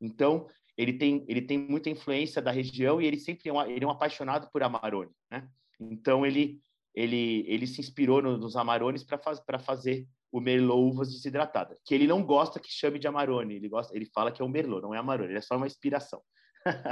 [0.00, 3.84] Então, ele tem, ele tem muita influência da região e ele sempre é um, ele
[3.84, 5.48] é um apaixonado por Amarone, né?
[5.80, 6.60] Então, ele,
[6.94, 11.94] ele, ele se inspirou no, nos Amarones para faz, fazer o Merlot uvas desidratadas, que
[11.94, 14.82] ele não gosta que chame de Amarone, ele gosta, ele fala que é o Merlot,
[14.82, 16.20] não é Amarone, ele é só uma inspiração.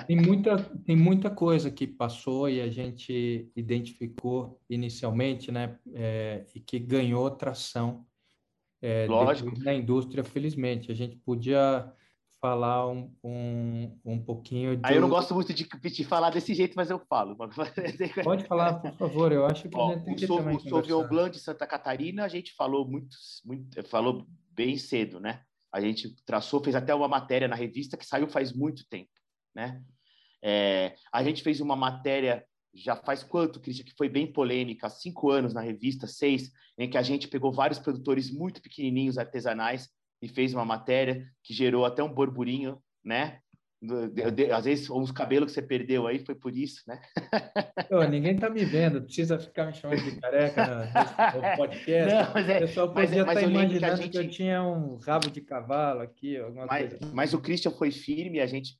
[0.07, 5.79] Tem muita, tem muita coisa que passou e a gente identificou inicialmente, né?
[5.95, 8.07] É, e que ganhou tração
[8.83, 9.07] é,
[9.59, 10.93] na indústria, felizmente.
[10.93, 11.91] A gente podia
[12.39, 14.83] falar um, um, um pouquinho de...
[14.85, 17.35] Aí eu não gosto muito de, de falar desse jeito, mas eu falo.
[18.25, 19.33] Pode falar, por favor.
[19.33, 22.25] Eu acho que Ó, a gente tem que também O Sauvignon Blanc de Santa Catarina,
[22.25, 25.41] a gente falou muito, muito, falou bem cedo, né?
[25.73, 29.22] A gente traçou, fez até uma matéria na revista que saiu faz muito tempo
[29.55, 29.83] né?
[30.43, 35.31] É, a gente fez uma matéria já faz quanto, Cristian, que foi bem polêmica, cinco
[35.31, 39.89] anos na revista, seis, em que a gente pegou vários produtores muito pequenininhos, artesanais,
[40.23, 43.41] e fez uma matéria que gerou até um burburinho, né?
[44.55, 47.01] Às vezes, uns cabelos que você perdeu aí foi por isso, né?
[47.89, 50.89] Pô, ninguém tá me vendo, precisa ficar me chamando de careca
[51.35, 52.15] no podcast.
[52.15, 54.11] Não, mas é, o pessoal podia estar tá imaginando que, gente...
[54.13, 57.05] que, eu tinha um rabo de cavalo aqui, alguma mas, coisa.
[57.05, 57.15] Assim.
[57.15, 58.79] Mas o Christian foi firme, a gente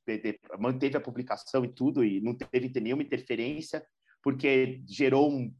[0.57, 3.83] manteve a publicação e tudo, e não teve nenhuma interferência,
[4.23, 5.53] porque gerou um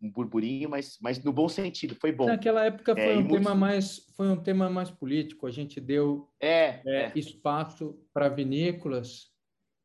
[0.00, 2.26] burburinho, mas, mas no bom sentido, foi bom.
[2.26, 6.28] Naquela época foi, é, um, tema mais, foi um tema mais político, a gente deu
[6.40, 7.12] é, é, é.
[7.14, 9.30] espaço para vinícolas.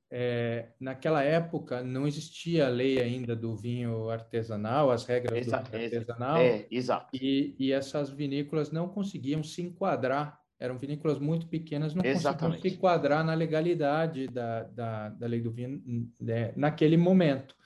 [0.10, 5.69] É, naquela época não existia a lei ainda do vinho artesanal, as regras Exa do
[5.69, 7.10] vinho artesanal, é, exato.
[7.13, 12.56] E, e essas vinícolas não conseguiam se enquadrar, eram vinícolas muito pequenas, não Exatamente.
[12.56, 15.82] conseguiam se enquadrar na legalidade da, da, da lei do vinho
[16.21, 17.58] né, naquele momento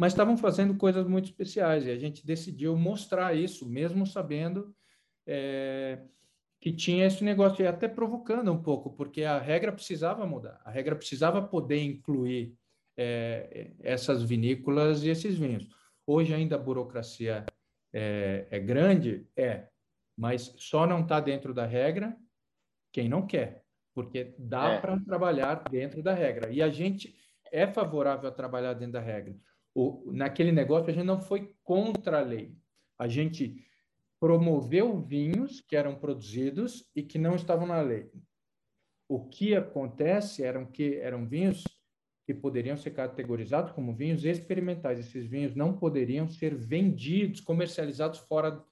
[0.00, 4.74] mas estavam fazendo coisas muito especiais e a gente decidiu mostrar isso, mesmo sabendo
[5.26, 6.00] é,
[6.58, 10.70] que tinha esse negócio e até provocando um pouco, porque a regra precisava mudar, a
[10.70, 12.56] regra precisava poder incluir
[12.96, 15.68] é, essas vinícolas e esses vinhos.
[16.06, 17.44] Hoje ainda a burocracia
[17.92, 19.28] é, é grande?
[19.36, 19.68] É,
[20.16, 22.16] mas só não está dentro da regra
[22.90, 24.80] quem não quer, porque dá é.
[24.80, 26.50] para trabalhar dentro da regra.
[26.50, 27.14] E a gente
[27.52, 29.36] é favorável a trabalhar dentro da regra.
[29.74, 32.56] O, naquele negócio, a gente não foi contra a lei.
[32.98, 33.64] A gente
[34.18, 38.10] promoveu vinhos que eram produzidos e que não estavam na lei.
[39.08, 41.64] O que acontece eram que eram vinhos
[42.26, 44.98] que poderiam ser categorizados como vinhos experimentais.
[44.98, 48.62] Esses vinhos não poderiam ser vendidos, comercializados fora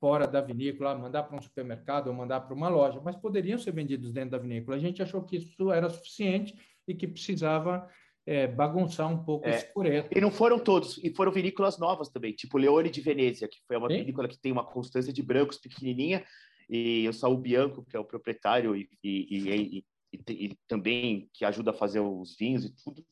[0.00, 3.72] fora da vinícola, mandar para um supermercado ou mandar para uma loja, mas poderiam ser
[3.72, 4.76] vendidos dentro da vinícola.
[4.76, 6.58] A gente achou que isso era suficiente
[6.88, 7.86] e que precisava
[8.26, 9.50] é, bagunçar um pouco é.
[9.50, 10.16] esse coreto.
[10.16, 13.76] E não foram todos, e foram vinícolas novas também, tipo Leone de Venezia, que foi
[13.76, 13.98] uma Sim.
[13.98, 16.24] vinícola que tem uma constância de brancos pequenininha,
[16.68, 19.84] e o Saul Bianco, que é o proprietário e, e, e,
[20.28, 23.04] e, também que ajuda a fazer os vinhos e tudo,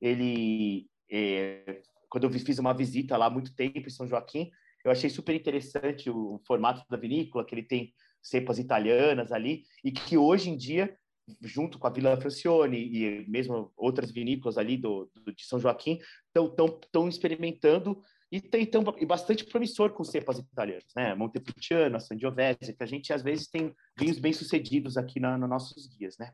[0.00, 4.50] ele, é, quando eu fiz uma visita lá há muito tempo em São Joaquim,
[4.84, 9.92] eu achei super interessante o formato da vinícola, que ele tem cepas italianas ali, e
[9.92, 10.96] que hoje em dia,
[11.40, 15.98] junto com a Vila Francione e mesmo outras vinícolas ali do, do de São Joaquim,
[16.34, 21.14] estão experimentando e tem tão, e bastante promissor com cepas italianas, né?
[21.14, 25.86] Montepulciano, Sangiovese, que a gente às vezes tem vinhos bem sucedidos aqui na, nos nossos
[25.86, 26.32] guias, né?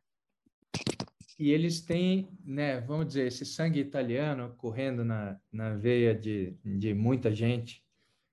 [1.38, 6.92] E eles têm, né, vamos dizer, esse sangue italiano correndo na, na veia de, de
[6.92, 7.82] muita gente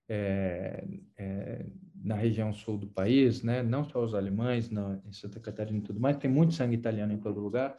[0.10, 0.86] é,
[1.18, 1.66] é,
[2.08, 3.62] na região sul do país, né?
[3.62, 7.12] não só os alemães, não, em Santa Catarina e tudo mais, tem muito sangue italiano
[7.12, 7.78] em todo lugar.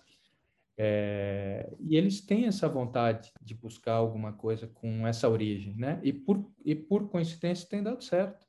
[0.76, 5.98] É, e eles têm essa vontade de buscar alguma coisa com essa origem, né?
[6.04, 8.46] E por, e por coincidência tem dado certo.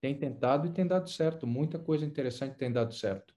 [0.00, 1.46] Tem tentado e tem dado certo.
[1.46, 3.34] Muita coisa interessante tem dado certo.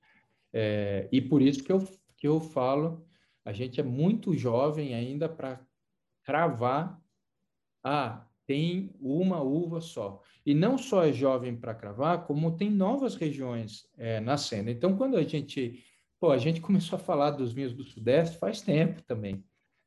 [0.51, 3.03] É, e por isso que eu, que eu falo,
[3.43, 5.59] a gente é muito jovem ainda para
[6.23, 7.01] cravar,
[7.83, 10.21] ah, tem uma uva só.
[10.45, 14.69] E não só é jovem para cravar, como tem novas regiões é, nascendo.
[14.69, 15.83] Então, quando a gente,
[16.19, 19.43] pô, a gente começou a falar dos vinhos do Sudeste faz tempo também,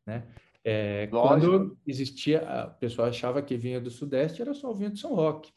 [0.07, 0.27] né?
[0.69, 4.99] É, quando existia, a pessoa achava que vinho do Sudeste era só o vinho de
[4.99, 5.53] São Roque.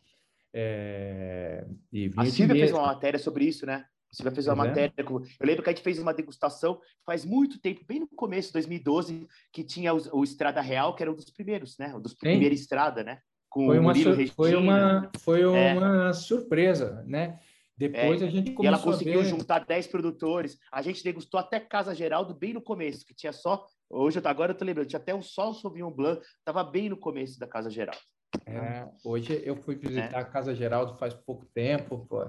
[0.54, 3.86] É, e a Silvia fez uma matéria sobre isso, né?
[4.12, 4.68] Você vai fazer uma é.
[4.68, 5.04] matéria.
[5.04, 5.20] Com...
[5.20, 9.28] Eu lembro que a gente fez uma degustação faz muito tempo, bem no começo, 2012,
[9.52, 11.94] que tinha o, o Estrada Real, que era um dos primeiros, né?
[11.96, 13.20] Um dos primeiros Estrada, né?
[13.50, 14.28] Com foi uma, sur...
[14.28, 15.74] foi uma, foi é.
[15.74, 17.40] uma surpresa, né?
[17.78, 18.26] Depois é.
[18.26, 19.30] a gente começou E ela conseguiu ver...
[19.30, 20.60] juntar 10 produtores.
[20.72, 23.66] A gente degustou até Casa Geraldo bem no começo, que tinha só.
[23.90, 26.98] Hoje, agora eu tô lembrando, tinha até um só o Sauvignon Blanc, estava bem no
[26.98, 28.02] começo da Casa Geraldo.
[28.46, 30.22] É, hoje eu fui visitar é.
[30.22, 32.28] a Casa Geraldo faz pouco tempo, pô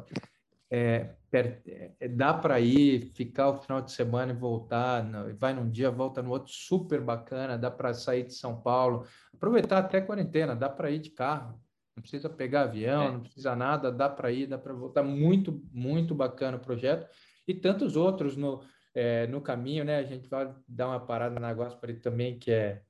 [0.70, 5.04] é, é, dá para ir, ficar o final de semana e voltar,
[5.37, 9.04] vai num dia, volta no outro, super bacana, dá para sair de São Paulo,
[9.35, 11.61] aproveitar até a quarentena, dá para ir de carro,
[11.96, 13.12] não precisa pegar avião, é.
[13.12, 17.09] não precisa nada, dá para ir, dá para voltar, muito, muito bacana o projeto,
[17.46, 18.62] e tantos outros no,
[18.94, 22.83] é, no caminho, né, a gente vai dar uma parada na Guaspari também, que é,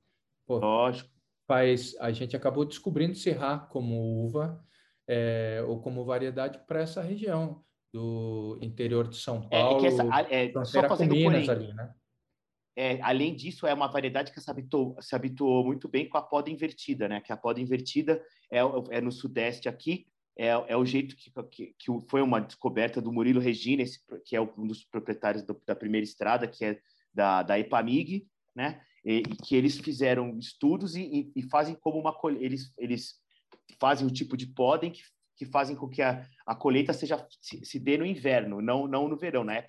[0.45, 1.09] pô, Lógico.
[1.47, 4.63] faz, a gente acabou descobrindo Sirá como uva,
[5.07, 9.87] é, ou como variedade para essa região, do interior de São Paulo, é, é que
[9.87, 11.93] essa, é, só fazendo Minas porém, ali, né?
[12.75, 16.21] É, além disso, é uma variedade que se habituou, se habituou muito bem com a
[16.21, 17.19] poda invertida, né?
[17.19, 21.75] Que a poda invertida é, é no sudeste aqui, é, é o jeito que, que,
[21.77, 25.75] que, foi uma descoberta do Murilo Regina, esse, que é um dos proprietários do, da
[25.75, 26.79] primeira estrada, que é
[27.13, 28.25] da, da Epamig,
[28.55, 28.81] né?
[29.03, 33.19] E, e que eles fizeram estudos e, e, e, fazem como uma eles eles
[33.79, 35.01] fazem o tipo de poda que
[35.41, 39.07] que fazem com que a, a colheita seja se, se, dê no inverno, não, não
[39.07, 39.65] no verão, né?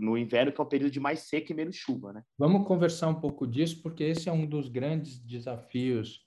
[0.00, 2.22] No inverno, que é um período de mais seca e menos chuva, né?
[2.38, 6.26] Vamos conversar um pouco disso, porque esse é um dos grandes desafios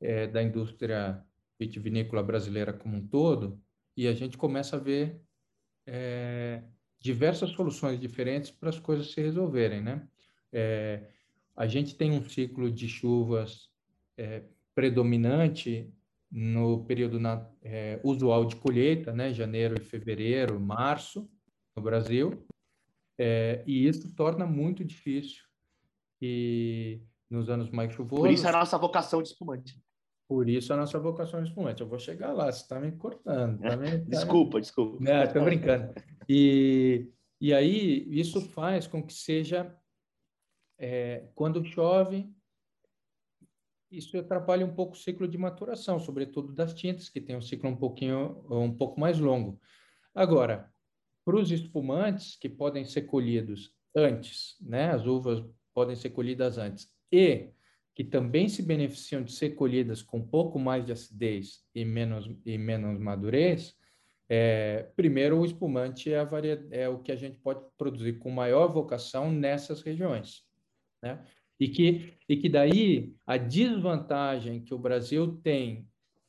[0.00, 1.20] é, da indústria
[1.58, 3.60] vitivinícola brasileira como um todo,
[3.96, 5.20] e a gente começa a ver
[5.84, 6.62] é,
[7.00, 10.06] diversas soluções diferentes para as coisas se resolverem, né?
[10.52, 11.08] É,
[11.56, 13.68] a gente tem um ciclo de chuvas
[14.16, 14.44] é,
[14.76, 15.92] predominante
[16.30, 21.28] no período na, é, usual de colheita, né, janeiro e fevereiro, março,
[21.74, 22.46] no Brasil,
[23.18, 25.42] é, e isso torna muito difícil
[26.20, 28.26] e nos anos mais chuvosos.
[28.26, 29.82] Por isso a nossa vocação de espumante.
[30.28, 31.80] Por isso a nossa vocação de espumante.
[31.80, 33.60] Eu vou chegar lá, você está me cortando.
[33.60, 34.98] Tá me, tá desculpa, desculpa.
[35.00, 35.94] Não, estou brincando.
[36.28, 37.10] E,
[37.40, 39.74] e aí isso faz com que seja,
[40.78, 42.30] é, quando chove,
[43.90, 47.68] isso atrapalha um pouco o ciclo de maturação, sobretudo das tintas, que tem um ciclo
[47.70, 49.60] um pouquinho um pouco mais longo.
[50.14, 50.72] Agora,
[51.24, 54.90] para os espumantes que podem ser colhidos antes, né?
[54.90, 57.50] As uvas podem ser colhidas antes e
[57.94, 62.30] que também se beneficiam de ser colhidas com um pouco mais de acidez e menos,
[62.46, 63.76] e menos madurez,
[64.28, 66.28] é, primeiro, o espumante é,
[66.70, 70.44] é, o que a gente pode produzir com maior vocação nessas regiões.
[71.02, 71.24] Né?
[71.60, 75.88] E, que, e que daí a desvantagem que o Brasil tem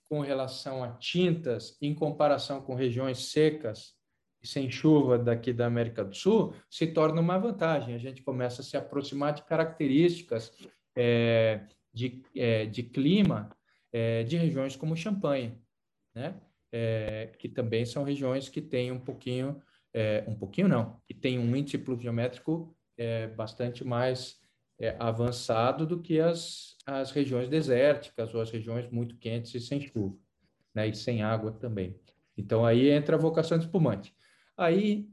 [0.10, 3.94] com relação a tintas em comparação com regiões secas
[4.42, 7.94] e sem chuva daqui da América do Sul se torna uma vantagem.
[7.94, 10.52] A gente começa a se aproximar de características
[10.96, 11.62] é,
[11.94, 13.50] de, é, de clima
[13.92, 15.58] é, de regiões como Champagne,
[16.16, 16.40] né?
[16.72, 19.60] É, que também são regiões que têm um pouquinho,
[19.92, 24.40] é, um pouquinho não, que tem um índice pluviométrico é, bastante mais
[24.98, 30.18] avançado do que as, as regiões desérticas ou as regiões muito quentes e sem chuva,
[30.74, 30.88] né?
[30.88, 32.00] E sem água também.
[32.38, 34.16] Então aí entra a vocação de espumante.
[34.56, 35.10] Aí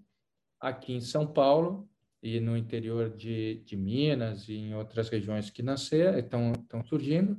[0.61, 1.89] aqui em São Paulo
[2.23, 7.37] e no interior de, de Minas e em outras regiões que nasceram, estão, estão surgindo,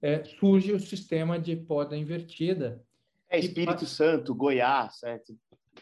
[0.00, 2.82] é, surge o sistema de poda invertida.
[3.28, 5.38] É Espírito faz, Santo, Goiás, certo?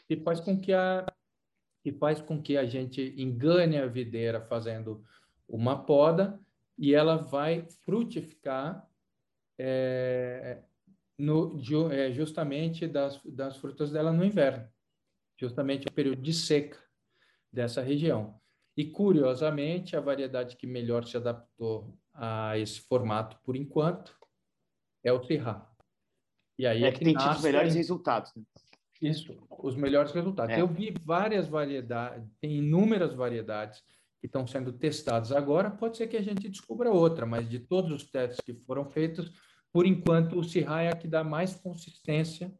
[0.08, 1.06] Que faz com que a
[1.82, 5.04] que faz com que a gente engane a videira fazendo
[5.48, 6.40] uma poda
[6.76, 8.88] e ela vai frutificar
[9.58, 10.62] é,
[11.18, 11.60] no,
[11.92, 14.68] é, justamente das, das frutas dela no inverno,
[15.38, 16.78] justamente o período de seca
[17.52, 18.40] dessa região.
[18.76, 24.18] E, curiosamente, a variedade que melhor se adaptou a esse formato, por enquanto,
[25.04, 25.70] é o Syrah.
[26.58, 28.32] E aí é, é que, que tem tido os melhores resultados.
[28.34, 28.42] Né?
[29.00, 30.54] Isso, os melhores resultados.
[30.54, 30.60] É.
[30.60, 33.84] Eu vi várias variedades, tem inúmeras variedades
[34.24, 35.70] que estão sendo testadas agora.
[35.70, 39.30] Pode ser que a gente descubra outra, mas de todos os testes que foram feitos,
[39.70, 42.50] por enquanto, o Syrah é a que dá mais consistência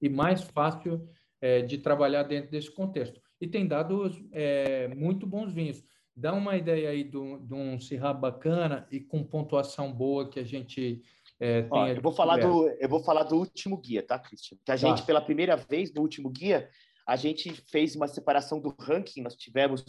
[0.00, 1.08] e mais fácil
[1.40, 5.84] é, de trabalhar dentro desse contexto e tem dado é, muito bons vinhos.
[6.14, 11.02] Dá uma ideia aí de um Syrah bacana e com pontuação boa que a gente
[11.38, 14.58] é, Ó, eu vou falar do eu vou falar do último guia, tá, Cristian?
[14.64, 15.06] Que a gente tá.
[15.06, 16.68] pela primeira vez no último guia
[17.06, 19.22] a gente fez uma separação do ranking.
[19.22, 19.84] Nós tivemos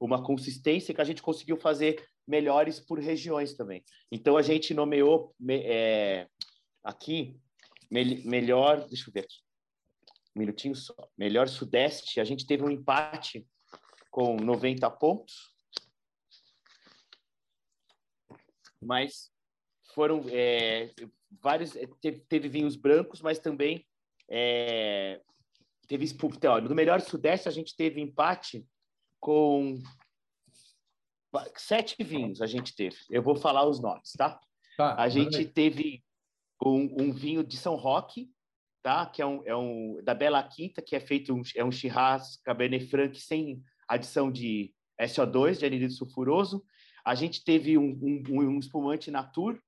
[0.00, 3.84] uma consistência que a gente conseguiu fazer melhores por regiões também.
[4.10, 6.28] Então a gente nomeou é,
[6.82, 7.38] aqui
[7.90, 9.44] me, melhor, deixa eu ver aqui
[10.34, 10.94] um minutinho só.
[11.16, 13.46] Melhor Sudeste, a gente teve um empate
[14.10, 15.54] com 90 pontos.
[18.82, 19.30] Mas
[19.94, 20.90] foram é,
[21.40, 21.74] vários.
[21.76, 23.86] É, teve, teve, vinhos brancos, mas também
[24.28, 25.20] é,
[25.86, 28.66] teve então, no melhor Sudeste a gente teve empate
[29.24, 29.82] com
[31.56, 32.42] sete vinhos.
[32.42, 32.98] A gente teve.
[33.08, 34.38] Eu vou falar os nomes, tá?
[34.76, 36.04] tá a gente teve
[36.62, 38.30] um, um vinho de São Roque,
[38.82, 39.06] tá?
[39.06, 42.36] Que é um, é um da Bela Quinta, que é feito um, é um Shiraz
[42.44, 46.62] Cabernet Franc sem adição de SO2, de anidrido sulfuroso.
[47.02, 49.58] A gente teve um, um, um espumante Natur,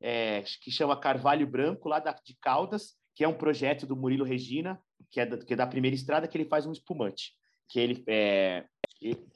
[0.00, 4.24] é, que chama Carvalho Branco, lá da, de Caldas, que é um projeto do Murilo
[4.24, 7.34] Regina, que é, da, que é da primeira estrada, que ele faz um espumante.
[7.68, 8.64] Que ele é,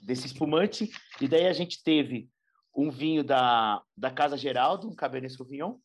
[0.03, 2.29] desse espumante, e daí a gente teve
[2.75, 5.77] um vinho da, da Casa Geraldo, um Cabernet Sauvignon,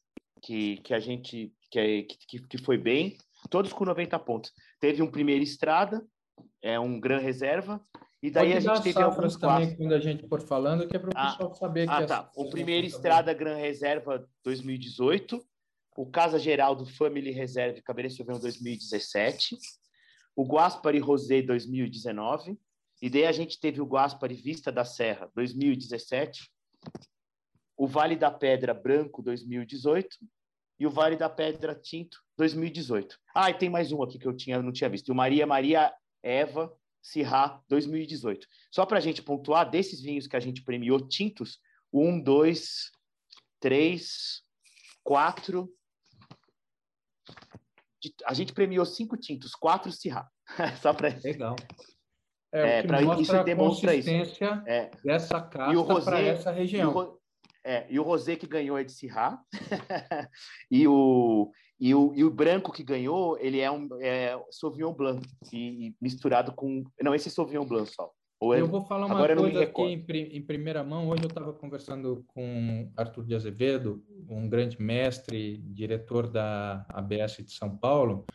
[0.42, 3.18] que, que a gente que, é, que, que foi bem.
[3.50, 4.52] Todos com 90 pontos.
[4.80, 6.06] Teve um primeiro estrada,
[6.62, 7.82] é um gran reserva,
[8.26, 11.00] e daí Pode a gente teve alguns também quando a gente for falando, que é
[11.00, 12.32] para o ah, pessoal saber ah, que tá.
[12.36, 15.46] O primeiro estrada Gran Reserva 2018,
[15.96, 19.56] o Casa Geral do Family Reserve Cabernet Sauvignon 2017,
[20.36, 22.58] o Guaspari Rosé 2019,
[23.02, 26.50] e daí a gente teve o Guaspari Vista da Serra 2017,
[27.78, 30.18] o Vale da Pedra Branco 2018
[30.80, 33.20] e o Vale da Pedra Tinto 2018.
[33.34, 35.10] Ah, e tem mais um aqui que eu tinha, não tinha visto.
[35.10, 38.48] O Maria Maria Eva Sirra 2018.
[38.72, 41.60] Só para a gente pontuar, desses vinhos que a gente premiou tintos,
[41.94, 42.92] um, dois,
[43.60, 44.42] três,
[45.04, 45.72] quatro.
[48.26, 50.28] A gente premiou cinco tintos, quatro Sirra.
[50.82, 51.10] Só para.
[51.24, 51.56] Legal.
[52.56, 54.10] É, é para isso demonstra isso.
[54.66, 54.90] É.
[55.04, 57.18] dessa casta para essa região.
[57.64, 59.42] É, e o rosé que ganhou é de Syrah.
[60.70, 65.28] e, o, e, o, e o branco que ganhou, ele é um é Sauvignon Blanc,
[65.52, 66.84] e, e misturado com...
[67.02, 68.12] Não, esse é Sauvignon Blanc só.
[68.54, 70.06] É, eu vou falar uma Agora coisa aqui em,
[70.38, 71.10] em, primeira mão.
[71.10, 77.52] Hoje eu estava conversando com Arthur de Azevedo, um grande mestre, diretor da ABS de
[77.52, 78.26] São Paulo,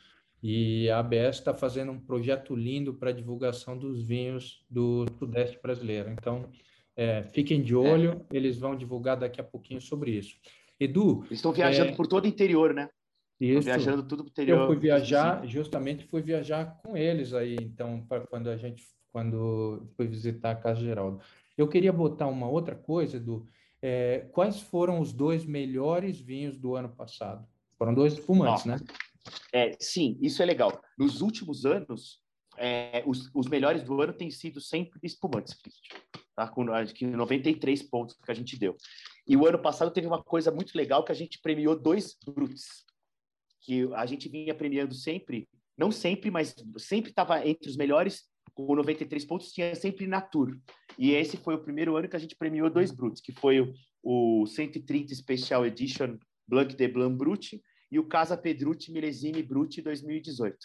[0.43, 6.11] e a ABS está fazendo um projeto lindo para divulgação dos vinhos do Sudeste brasileiro.
[6.11, 6.49] Então,
[6.97, 8.37] é, fiquem de olho, é.
[8.37, 10.37] eles vão divulgar daqui a pouquinho sobre isso.
[10.79, 11.23] Edu.
[11.27, 11.95] Eles estão viajando é...
[11.95, 12.89] por todo o interior, né?
[13.39, 13.63] Isso.
[13.63, 14.61] viajando tudo para o interior.
[14.61, 19.89] Eu fui viajar, justamente fui viajar com eles aí, então, para quando a gente, quando
[19.97, 21.21] fui visitar a Casa Geraldo.
[21.57, 23.47] Eu queria botar uma outra coisa, Edu.
[23.81, 27.47] É, quais foram os dois melhores vinhos do ano passado?
[27.79, 28.79] Foram dois espumantes, né?
[29.53, 30.81] É, sim, isso é legal.
[30.99, 32.21] Nos últimos anos,
[32.57, 35.57] é, os, os, melhores do ano têm sido sempre espumantes,
[36.35, 36.49] tá?
[36.49, 38.77] com acho que 93 pontos que a gente deu.
[39.27, 42.85] E o ano passado teve uma coisa muito legal que a gente premiou dois Brutes,
[43.63, 48.75] que a gente vinha premiando sempre, não sempre, mas sempre estava entre os melhores, com
[48.75, 50.59] 93 pontos, tinha sempre Natur.
[50.99, 53.73] E esse foi o primeiro ano que a gente premiou dois Brutes, que foi o,
[54.03, 57.61] o 130 Special Edition Blanc de Blanc Brut
[57.91, 60.57] e o Casa Pedrucci Milesime Brut 2018.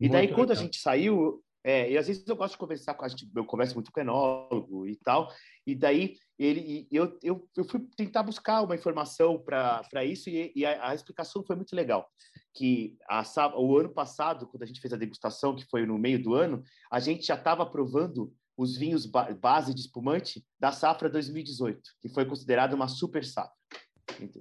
[0.00, 0.62] E daí, muito quando legal.
[0.62, 3.44] a gente saiu, é, e às vezes eu gosto de conversar com a gente, eu
[3.44, 5.32] converso muito com o enólogo e tal,
[5.64, 10.66] e daí ele, eu, eu, eu fui tentar buscar uma informação para isso e, e
[10.66, 12.10] a, a, explicação foi muito legal.
[12.52, 13.22] Que a,
[13.56, 16.62] o ano passado, quando a gente fez a degustação, que foi no meio do ano,
[16.90, 22.08] a gente já estava provando os vinhos ba base de espumante da safra 2018, que
[22.08, 23.54] foi considerada uma super safra.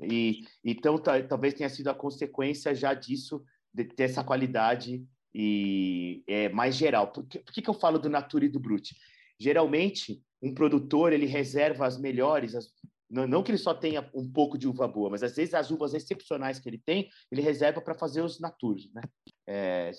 [0.04, 6.50] E, então, talvez tenha sido a consequência já disso, de ter essa qualidade e é
[6.50, 7.12] mais geral.
[7.12, 8.94] Por que, por que, que eu falo do Natura e do Brut?
[9.40, 12.68] Geralmente, um produtor ele reserva as melhores, as,
[13.10, 15.72] não, não, que ele só tenha um pouco de uva boa, mas às vezes as
[15.72, 19.02] uvas excepcionais que ele tem, ele reserva para fazer os naturos, né?
[19.48, 19.92] É,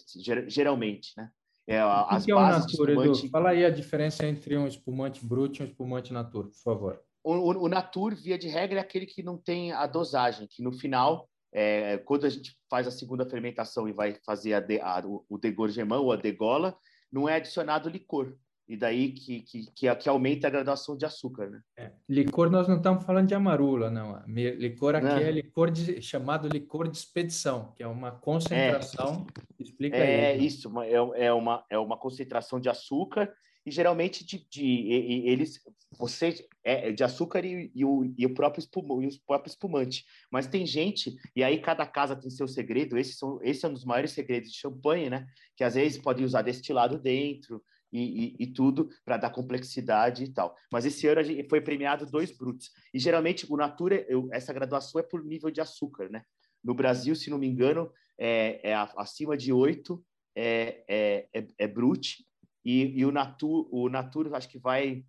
[0.48, 1.30] geralmente, né?
[1.66, 3.28] É, as que bases é o natura, espumante...
[3.28, 7.02] Fala aí a diferença entre um espumante brut e um espumante natura, por favor.
[7.24, 10.62] O, o, o natur, via de regra, é aquele que não tem a dosagem, que
[10.62, 14.80] no final é, quando a gente faz a segunda fermentação e vai fazer a de,
[14.80, 16.76] a, o degorgement ou a degola,
[17.12, 18.34] não é adicionado licor.
[18.66, 21.60] E daí que, que, que, que aumenta a graduação de açúcar, né?
[21.76, 21.92] É.
[22.08, 24.22] Licor, nós não estamos falando de amarula, não.
[24.26, 25.18] Licor aqui não.
[25.18, 29.26] é licor de, chamado licor de expedição, que é uma concentração.
[29.36, 30.08] É, Explica é aí.
[30.08, 33.30] É isso, é, é, uma, é uma concentração de açúcar
[33.64, 35.60] e geralmente de, de, de eles
[35.98, 39.50] você é, é de açúcar e, e, o, e o próprio espumante, e o próprio
[39.50, 40.04] espumante.
[40.30, 42.98] Mas tem gente e aí cada casa tem seu segredo.
[42.98, 45.26] Esse, são, esse é um dos maiores segredos de champanhe, né?
[45.56, 50.28] Que às vezes pode usar destilado dentro e, e, e tudo para dar complexidade e
[50.32, 50.56] tal.
[50.72, 52.70] Mas esse ano a gente foi premiado dois brutos.
[52.92, 56.22] E geralmente o Natura, eu, essa graduação é por nível de açúcar, né?
[56.64, 60.02] No Brasil, se não me engano, é, é acima de oito
[60.34, 61.68] é, é, é, é
[62.64, 65.04] e, e o Natur, o Natur acho que vai.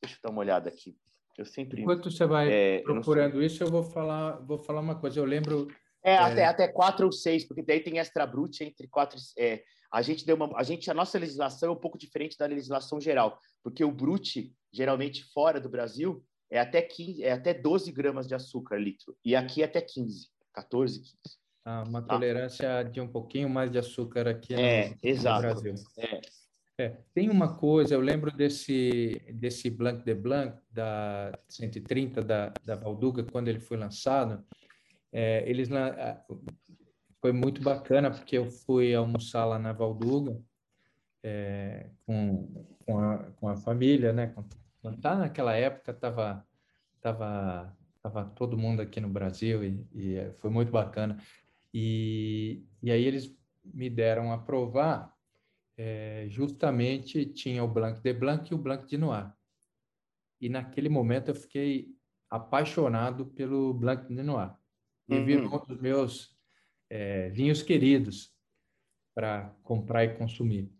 [0.00, 0.96] Deixa eu dar uma olhada aqui.
[1.36, 1.82] Eu sempre.
[1.82, 5.18] Enquanto você vai é, procurando eu isso, eu vou falar, vou falar uma coisa.
[5.18, 5.68] Eu lembro.
[6.02, 6.18] É, é...
[6.18, 9.18] Até, até quatro ou seis, porque daí tem extra brute entre quatro.
[9.38, 12.46] É, a gente deu uma, a gente, a nossa legislação é um pouco diferente da
[12.46, 17.92] legislação geral, porque o brute, geralmente fora do Brasil, é até 15, é até 12
[17.92, 21.14] gramas de açúcar litro, e aqui é até 15, 14, 15.
[21.64, 22.14] Ah, uma tá.
[22.14, 25.46] tolerância de um pouquinho mais de açúcar aqui é, no, exato.
[25.46, 25.74] no Brasil.
[25.96, 26.20] É,
[26.78, 32.74] é, tem uma coisa, eu lembro desse, desse Blanc de Blanc da 130 da, da
[32.74, 34.44] Valduga, quando ele foi lançado,
[35.12, 35.68] é, eles
[37.20, 40.36] foi muito bacana porque eu fui almoçar lá na Valduga
[41.22, 44.34] é, com, com, a, com a família, né?
[45.00, 46.46] Tá naquela época tava
[47.00, 51.16] tava tava todo mundo aqui no Brasil e, e é, foi muito bacana
[51.72, 55.13] e, e aí eles me deram a provar
[55.76, 59.32] é, justamente tinha o Blanc de Blanc e o Blanc de Noir.
[60.40, 61.88] E naquele momento eu fiquei
[62.30, 64.54] apaixonado pelo Blanc de Noir.
[65.08, 65.24] E uhum.
[65.24, 66.36] virou um dos meus
[66.90, 68.32] é, vinhos queridos
[69.14, 70.70] para comprar e consumir.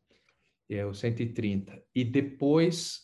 [0.69, 1.83] É o 130.
[1.95, 3.03] E depois,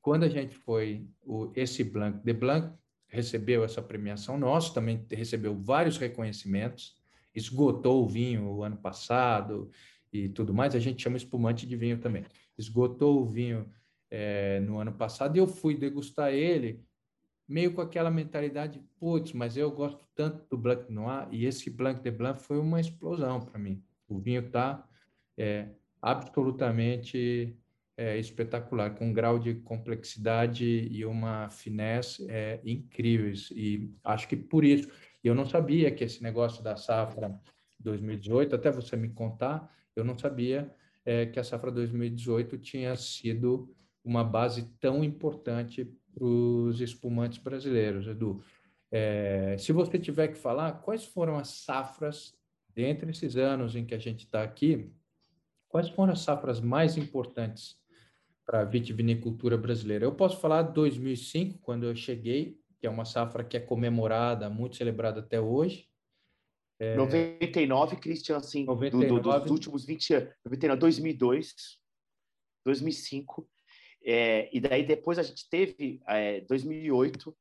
[0.00, 2.74] quando a gente foi, o, esse Blanc de Blanc
[3.08, 6.96] recebeu essa premiação nossa, também recebeu vários reconhecimentos,
[7.34, 9.70] esgotou o vinho o ano passado,
[10.24, 12.24] e tudo mais, a gente chama espumante de vinho também.
[12.56, 13.70] Esgotou o vinho
[14.10, 16.84] é, no ano passado e eu fui degustar ele
[17.48, 22.02] meio com aquela mentalidade, putz, mas eu gosto tanto do Blanc Noir e esse Blanc
[22.02, 23.82] de Blanc foi uma explosão para mim.
[24.08, 24.84] O vinho está
[25.36, 25.68] é,
[26.02, 27.56] absolutamente
[27.96, 33.50] é, espetacular, com um grau de complexidade e uma finesse é, incríveis.
[33.52, 34.90] E acho que por isso,
[35.22, 37.38] eu não sabia que esse negócio da safra
[37.78, 40.70] 2018, até você me contar, eu não sabia
[41.04, 43.74] é, que a safra 2018 tinha sido
[44.04, 45.84] uma base tão importante
[46.14, 48.42] para os espumantes brasileiros, Edu.
[48.92, 52.34] É, se você tiver que falar, quais foram as safras,
[52.74, 54.92] dentre esses anos em que a gente está aqui,
[55.68, 57.76] quais foram as safras mais importantes
[58.44, 60.04] para a vitivinicultura brasileira?
[60.04, 64.76] Eu posso falar 2005, quando eu cheguei, que é uma safra que é comemorada, muito
[64.76, 65.88] celebrada até hoje,
[66.78, 66.96] é...
[66.96, 69.08] 99, Christian, assim, 99...
[69.08, 70.34] Do, do, dos últimos 20 anos.
[70.44, 71.54] 99, 2002,
[72.64, 73.48] 2005.
[74.04, 77.36] É, e daí depois a gente teve é, 2008,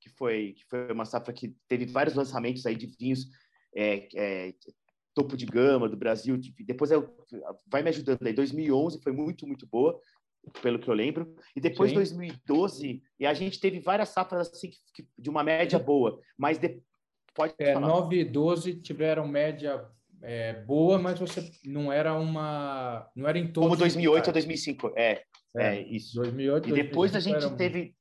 [0.00, 3.26] que foi, que foi uma safra que teve vários lançamentos aí de vinhos
[3.74, 4.54] é, é,
[5.14, 6.38] topo de gama do Brasil.
[6.60, 7.16] Depois eu,
[7.66, 8.32] vai me ajudando aí.
[8.32, 9.98] 2011 foi muito, muito boa,
[10.60, 11.34] pelo que eu lembro.
[11.56, 11.96] E depois Sim.
[11.96, 14.70] 2012, e a gente teve várias safras assim
[15.18, 16.82] de uma média boa, mas de,
[17.34, 17.88] pode é, falar.
[17.88, 19.84] 9 e 12 tiveram média
[20.22, 24.92] é, boa, mas você não era uma não era em todos como 2008 ou 2005
[24.96, 25.22] é,
[25.56, 26.16] é, é isso.
[26.16, 27.94] 2008 e depois a gente teve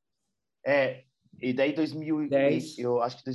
[0.65, 1.03] é
[1.41, 3.29] e daí 2010 eu acho que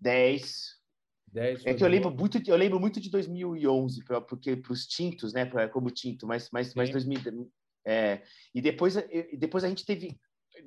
[0.00, 0.80] 10
[1.32, 5.32] 10 é que eu lembro muito eu lembro muito de 2011 porque para os tintos
[5.32, 7.50] né pra, como tinto mas mas, mas 2000
[7.86, 8.22] é,
[8.54, 8.94] e depois
[9.38, 10.20] depois a gente teve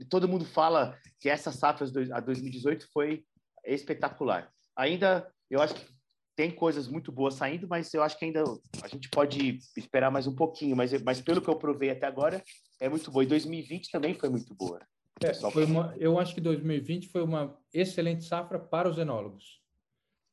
[0.09, 3.23] todo mundo fala que essa safra a 2018 foi
[3.65, 5.93] espetacular ainda eu acho que
[6.35, 8.43] tem coisas muito boas saindo, mas eu acho que ainda
[8.81, 10.75] a gente pode esperar mais um pouquinho.
[10.75, 12.43] Mas, mas pelo que eu provei até agora,
[12.79, 13.23] é muito boa.
[13.23, 14.79] E 2020 também foi muito boa.
[15.23, 19.61] É, foi uma, eu acho que 2020 foi uma excelente safra para os enólogos.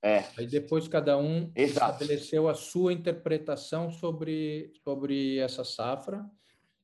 [0.03, 0.25] É.
[0.39, 1.93] Aí depois cada um Exato.
[1.93, 6.25] estabeleceu a sua interpretação sobre, sobre essa safra,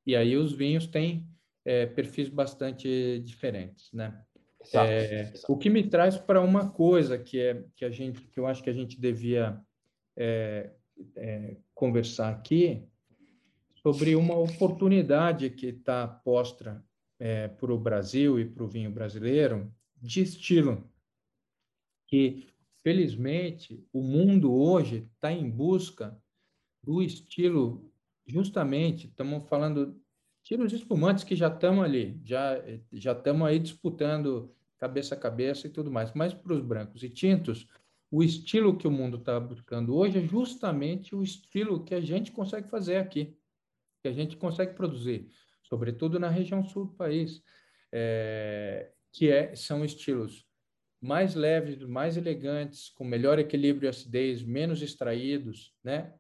[0.06, 1.26] e aí os vinhos têm
[1.64, 4.22] é, perfis bastante diferentes, né?
[4.68, 5.52] Exato, é, exato.
[5.52, 8.62] O que me traz para uma coisa que é que a gente que eu acho
[8.62, 9.60] que a gente devia
[10.16, 10.70] é,
[11.14, 12.84] é, conversar aqui
[13.82, 16.84] sobre uma oportunidade que está posta
[17.18, 20.90] é, para o Brasil e para o vinho brasileiro de estilo
[22.06, 22.48] que
[22.82, 26.20] felizmente o mundo hoje está em busca
[26.82, 27.90] do estilo
[28.26, 30.00] justamente estamos falando
[30.46, 35.70] tiros espumantes que já estamos ali, já já estamos aí disputando cabeça a cabeça e
[35.70, 36.12] tudo mais.
[36.14, 37.66] Mas para os brancos e tintos,
[38.12, 42.30] o estilo que o mundo está buscando hoje é justamente o estilo que a gente
[42.30, 43.36] consegue fazer aqui,
[44.00, 45.28] que a gente consegue produzir,
[45.64, 47.42] sobretudo na região sul do país,
[47.90, 50.46] é, que é, são estilos
[51.00, 56.14] mais leves, mais elegantes, com melhor equilíbrio e acidez, menos extraídos, né?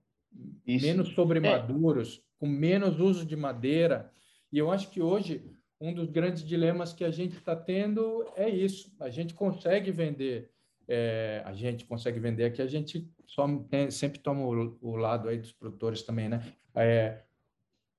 [0.66, 2.25] menos sobremaduros, é.
[2.38, 4.10] Com menos uso de madeira.
[4.52, 8.48] E eu acho que hoje um dos grandes dilemas que a gente está tendo é
[8.48, 8.94] isso.
[8.98, 10.50] A gente consegue vender,
[10.88, 13.46] é, a gente consegue vender aqui, a gente só
[13.90, 16.40] sempre toma o, o, lado aí dos produtores também, né?
[16.74, 17.22] É,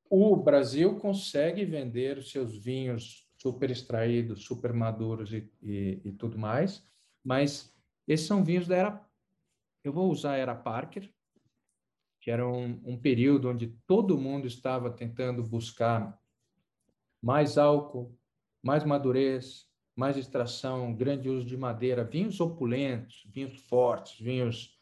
[0.10, 6.38] o Brasil consegue vender os seus vinhos super extraídos, super maduros e, e, e tudo
[6.38, 6.84] mais,
[7.24, 7.74] mas
[8.08, 9.08] esses são vinhos da era,
[9.84, 11.12] eu vou usar a era Parker,
[12.28, 16.20] que era um, um período onde todo mundo estava tentando buscar
[17.22, 18.14] mais álcool,
[18.62, 19.66] mais madurez,
[19.96, 24.78] mais extração, grande uso de madeira, vinhos opulentos, vinhos fortes, vinhos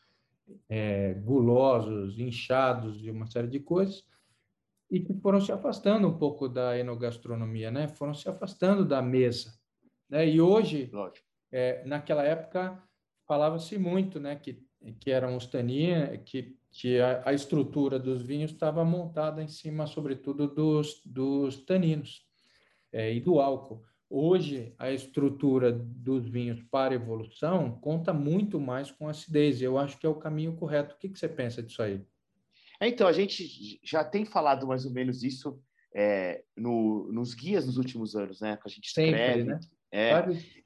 [0.67, 4.03] é, gulosos, inchados de uma série de coisas,
[4.89, 7.87] e que foram se afastando um pouco da enogastronomia, né?
[7.87, 9.53] Foram se afastando da mesa,
[10.09, 10.27] né?
[10.27, 10.89] E hoje,
[11.51, 12.83] é, naquela época,
[13.27, 14.35] falava-se muito, né?
[14.35, 14.65] Que
[14.99, 15.47] que eram os
[16.25, 22.25] que que a, a, estrutura dos vinhos estava montada em cima, sobretudo, dos, dos taninos
[22.91, 23.81] é, e do álcool.
[24.09, 29.61] Hoje, a estrutura dos vinhos para evolução conta muito mais com acidez.
[29.61, 30.95] Eu acho que é o caminho correto.
[30.95, 32.01] O que, que você pensa disso aí?
[32.79, 35.57] É, então, a gente já tem falado mais ou menos isso
[35.95, 38.57] é, no, nos guias nos últimos anos, né?
[38.57, 39.59] Que a gente escreve, Sempre, né?
[39.93, 40.11] É,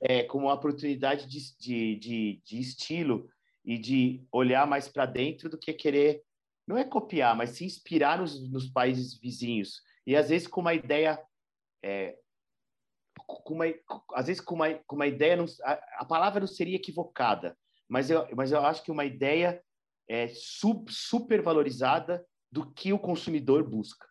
[0.01, 3.29] é, como uma oportunidade de, de, de, de estilo
[3.69, 6.23] e de olhar mais para dentro do que querer,
[6.67, 9.83] não é copiar, mas se inspirar nos, nos países vizinhos.
[10.07, 11.23] E às vezes com uma ideia
[11.85, 12.17] é,
[13.27, 13.65] com uma,
[14.15, 17.55] às vezes com uma, com uma ideia, não, a, a, palavra não seria equivocada,
[17.87, 19.63] mas eu, mas eu acho que uma ideia
[20.07, 24.07] é sub, super valorizada do que o consumidor busca.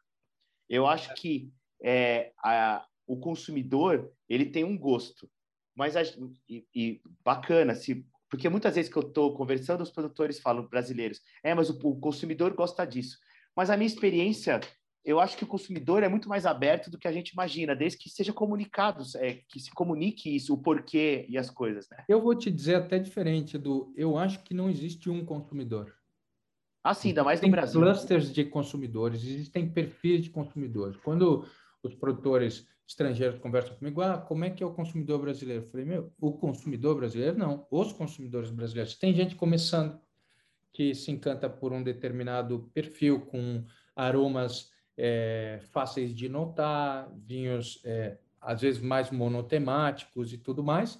[0.69, 1.53] Eu acho que
[1.83, 5.29] é, a, o consumidor ele tem um gosto,
[5.75, 6.03] mas a,
[6.49, 11.21] e, e, bacana se porque muitas vezes que eu estou conversando, os produtores falam brasileiros,
[11.43, 13.19] é, mas o, o consumidor gosta disso.
[13.57, 14.61] Mas a minha experiência
[15.09, 17.99] eu acho que o consumidor é muito mais aberto do que a gente imagina, desde
[17.99, 21.89] que seja comunicado, é, que se comunique isso, o porquê e as coisas.
[21.89, 22.05] Né?
[22.07, 23.91] Eu vou te dizer até diferente do.
[23.97, 25.95] Eu acho que não existe um consumidor.
[26.85, 27.81] Ah, sim, ainda mais no Brasil.
[27.81, 30.97] Existem clusters de consumidores, existem perfis de consumidores.
[30.99, 31.47] Quando
[31.83, 35.65] os produtores estrangeiros conversam comigo, ah, como é que é o consumidor brasileiro?
[35.65, 38.95] Eu falei, meu, o consumidor brasileiro não, os consumidores brasileiros.
[38.95, 40.01] Tem gente começando
[40.73, 43.65] que se encanta por um determinado perfil com
[43.95, 50.99] aromas é, fáceis de notar, vinhos é, às vezes mais monotemáticos e tudo mais.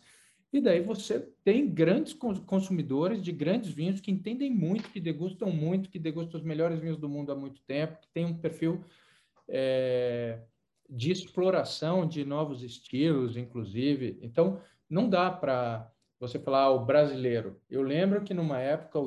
[0.53, 5.91] E daí você tem grandes consumidores de grandes vinhos que entendem muito, que degustam muito,
[5.91, 8.83] que degustam os melhores vinhos do mundo há muito tempo, que tem um perfil
[9.47, 10.41] é,
[10.89, 14.19] de exploração de novos estilos, inclusive.
[14.23, 17.61] Então, não dá para você falar ah, o brasileiro.
[17.71, 18.99] Eu lembro que numa época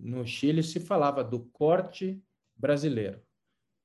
[0.00, 2.22] no Chile se falava do corte
[2.54, 3.20] brasileiro,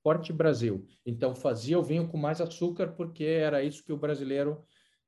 [0.03, 0.85] corte Brasil.
[1.05, 4.61] Então fazia o vinho com mais açúcar porque era isso que o brasileiro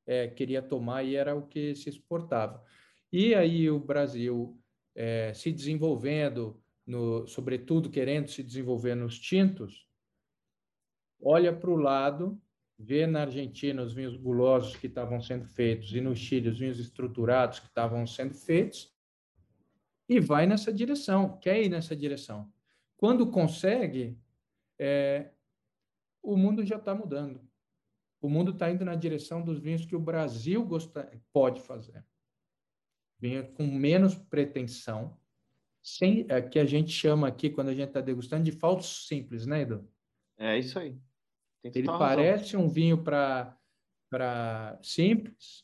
[0.08, 2.64] é, queria tomar e era o que se exportava.
[3.12, 4.58] E aí o Brasil
[4.96, 9.89] é, se desenvolvendo, no, sobretudo querendo se desenvolver nos tintos,
[11.22, 12.42] olha para o lado
[12.78, 16.80] vê na Argentina os vinhos gulosos que estavam sendo feitos e no Chile os vinhos
[16.80, 18.96] estruturados que estavam sendo feitos
[20.08, 22.52] e vai nessa direção, quer ir nessa direção.
[22.98, 24.18] Quando consegue,
[24.80, 25.30] é,
[26.24, 27.48] o mundo já está mudando.
[28.22, 32.04] O mundo está indo na direção dos vinhos que o Brasil gosta, pode fazer.
[33.20, 35.18] Vinho com menos pretensão,
[35.82, 39.46] sem, é, que a gente chama aqui, quando a gente está degustando, de falsos simples,
[39.46, 39.88] né, Edu?
[40.38, 40.98] É isso aí.
[41.64, 45.64] Ele parece um vinho para simples,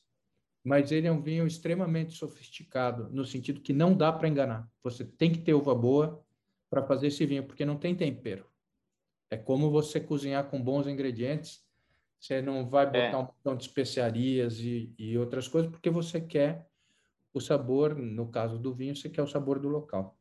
[0.64, 4.70] mas ele é um vinho extremamente sofisticado, no sentido que não dá para enganar.
[4.84, 6.24] Você tem que ter uva boa
[6.70, 8.46] para fazer esse vinho, porque não tem tempero.
[9.30, 11.64] É como você cozinhar com bons ingredientes.
[12.20, 13.16] Você não vai botar é.
[13.16, 16.68] um montão de especiarias e, e outras coisas, porque você quer
[17.34, 20.14] o sabor, no caso do vinho, você quer o sabor do local.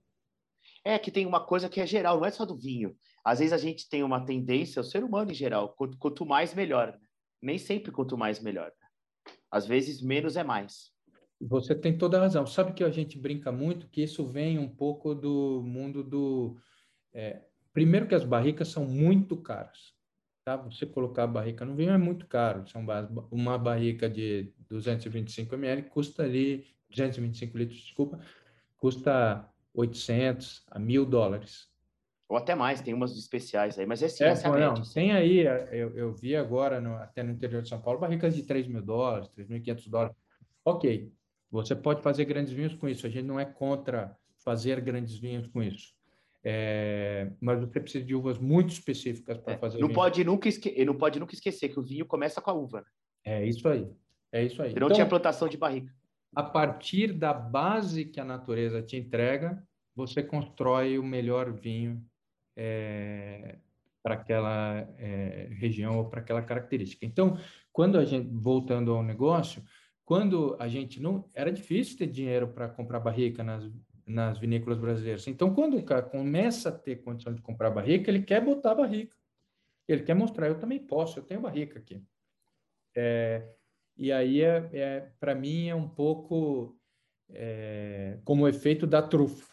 [0.85, 2.95] É que tem uma coisa que é geral, não é só do vinho.
[3.24, 6.53] Às vezes a gente tem uma tendência, o ser humano em geral, quanto, quanto mais
[6.55, 6.89] melhor.
[6.89, 7.07] Né?
[7.41, 8.66] Nem sempre quanto mais melhor.
[8.66, 9.32] Né?
[9.51, 10.93] Às vezes menos é mais.
[11.41, 12.47] Você tem toda a razão.
[12.47, 16.57] Sabe que a gente brinca muito que isso vem um pouco do mundo do.
[17.12, 19.95] É, primeiro que as barricas são muito caras.
[20.45, 20.57] Tá?
[20.57, 22.66] Você colocar a barrica no vinho é muito caro.
[22.68, 22.85] São
[23.30, 28.20] uma barrica de 225 ml custa ali 225 litros, desculpa,
[28.76, 31.68] custa 800 a 1.000 dólares.
[32.29, 35.41] Ou até mais, tem umas especiais aí, mas é assim, é, essa não, Tem aí,
[35.70, 38.83] eu, eu vi agora, no, até no interior de São Paulo, barricas de 3 mil
[38.83, 40.16] dólares, 3.500 dólares.
[40.64, 41.12] Ok,
[41.51, 45.47] você pode fazer grandes vinhos com isso, a gente não é contra fazer grandes vinhos
[45.49, 45.93] com isso.
[46.47, 49.79] É, mas você precisa de uvas muito específicas para é, fazer.
[49.79, 50.85] Não pode nunca esque...
[50.85, 52.81] não pode nunca esquecer que o vinho começa com a uva.
[52.81, 52.87] Né?
[53.25, 53.89] É isso aí.
[54.31, 54.70] É isso aí.
[54.70, 55.91] Não então, tinha plantação de barrica
[56.35, 59.62] a partir da base que a natureza te entrega,
[59.95, 62.05] você constrói o melhor vinho
[62.57, 63.59] é,
[64.03, 67.07] para aquela é, região ou para aquela característica.
[67.07, 67.39] Então,
[67.72, 69.62] quando a gente, voltando ao negócio,
[70.05, 73.70] quando a gente não, era difícil ter dinheiro para comprar barrica nas,
[74.07, 75.26] nas vinícolas brasileiras.
[75.26, 79.16] Então, quando o cara começa a ter condição de comprar barrica, ele quer botar barrica.
[79.89, 82.03] Ele quer mostrar, eu também posso, eu tenho barrica aqui.
[82.97, 83.47] É,
[83.97, 86.76] e aí, é, é para mim, é um pouco
[87.30, 89.53] é, como o efeito da trufa.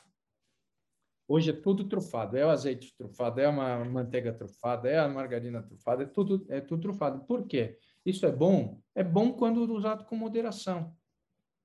[1.28, 5.64] Hoje é tudo trufado, é o azeite trufado, é uma manteiga trufada, é a margarina
[5.64, 7.24] trufada, é tudo, é tudo trufado.
[7.26, 7.78] Por quê?
[8.06, 8.82] Isso é bom?
[8.94, 10.94] É bom quando usado com moderação.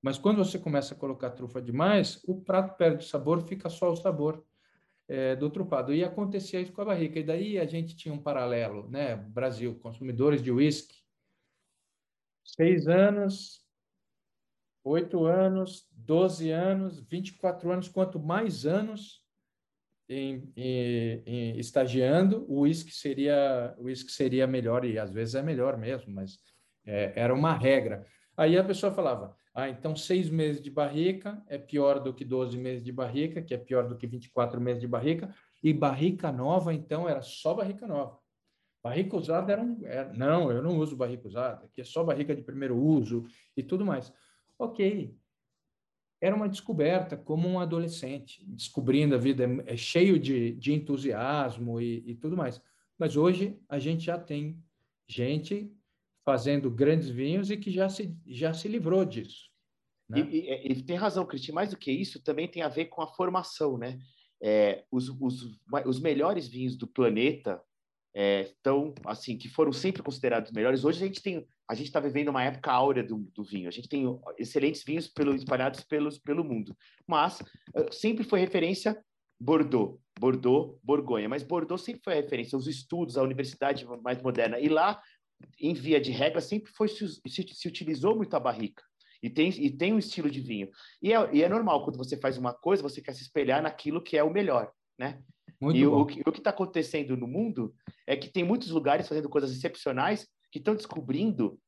[0.01, 3.95] Mas quando você começa a colocar trufa demais, o prato perde sabor, fica só o
[3.95, 4.41] sabor
[5.07, 5.93] é, do trufado.
[5.93, 7.19] E acontecia isso com a barrica.
[7.19, 9.15] E daí a gente tinha um paralelo, né?
[9.15, 10.95] Brasil, consumidores de uísque,
[12.47, 13.61] seis anos,
[14.83, 19.21] oito anos, doze anos, vinte e quatro anos, quanto mais anos
[20.09, 25.77] em, em, em estagiando, o uísque seria, o seria melhor, e às vezes é melhor
[25.77, 26.39] mesmo, mas
[26.85, 28.05] é, era uma regra.
[28.35, 32.57] Aí a pessoa falava, ah, então seis meses de barrica é pior do que 12
[32.57, 36.73] meses de barrica, que é pior do que 24 meses de barrica, e barrica nova,
[36.73, 38.17] então, era só barrica nova.
[38.87, 39.85] Barrica usada era um.
[39.85, 43.25] Era, não, eu não uso barrica usada, aqui é só barrica de primeiro uso
[43.55, 44.13] e tudo mais.
[44.57, 45.13] Ok.
[46.21, 51.81] Era uma descoberta, como um adolescente, descobrindo a vida, é, é cheio de, de entusiasmo
[51.81, 52.61] e, e tudo mais.
[52.97, 54.57] Mas hoje a gente já tem
[55.05, 55.69] gente
[56.25, 59.49] fazendo grandes vinhos e que já se, já se livrou disso.
[60.09, 60.21] Né?
[60.31, 61.53] E, e, e, tem razão, Cristian.
[61.53, 63.99] Mais do que isso, também tem a ver com a formação, né?
[64.41, 67.61] É, os, os, os melhores vinhos do planeta
[68.19, 70.83] é, tão assim que foram sempre considerados melhores.
[70.83, 73.67] Hoje a gente tem a gente está vivendo uma época áurea do, do, vinho.
[73.67, 74.05] A gente tem
[74.39, 77.41] excelentes vinhos pelo, espalhados pelos, pelo mundo, mas
[77.75, 78.99] uh, sempre foi referência
[79.39, 81.29] Bordeaux, Bordeaux, Borgonha.
[81.29, 82.57] Mas Bordeaux sempre foi referência.
[82.57, 84.99] Os estudos, a universidade mais moderna e lá,
[85.59, 88.81] em via de regra, sempre foi se, se, se utilizou muito a barrica.
[89.21, 90.69] E tem, e tem um estilo de vinho.
[91.03, 94.01] E é, e é normal, quando você faz uma coisa, você quer se espelhar naquilo
[94.01, 95.21] que é o melhor, né?
[95.59, 95.95] Muito e bom.
[95.95, 97.73] o, o que está acontecendo no mundo
[98.05, 101.59] é que tem muitos lugares fazendo coisas excepcionais que estão descobrindo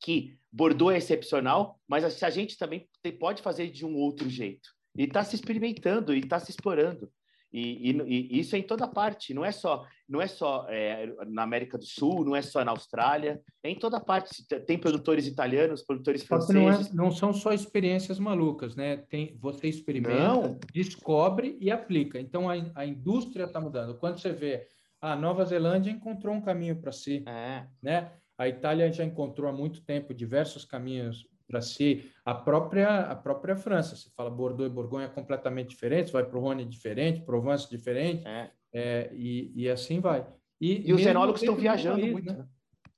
[0.00, 2.88] que Bordeaux é excepcional, mas a gente também
[3.18, 4.70] pode fazer de um outro jeito.
[4.96, 7.12] E está se experimentando e está se explorando.
[7.52, 11.12] E, e, e, isso é em toda parte, não é só, não é só é,
[11.26, 14.46] na América do Sul, não é só na Austrália, é em toda parte.
[14.66, 16.92] Tem produtores italianos, produtores franceses.
[16.92, 18.98] Não, é, não, são só experiências malucas, né?
[19.08, 20.58] Tem, você experimenta, não.
[20.72, 22.20] descobre e aplica.
[22.20, 23.98] Então a, a indústria está mudando.
[23.98, 24.66] Quando você vê
[25.00, 27.64] a Nova Zelândia encontrou um caminho para si, é.
[27.82, 28.12] né?
[28.36, 32.08] A Itália já encontrou há muito tempo diversos caminhos para si.
[32.24, 36.40] A própria, a própria França, você fala Bordeaux e Borgonha completamente diferentes, vai para o
[36.40, 38.50] Rhône diferente, Provence diferente, é.
[38.72, 40.24] É, e, e assim vai.
[40.60, 42.32] E, e os enólogos estão viajando país, muito.
[42.32, 42.46] Né?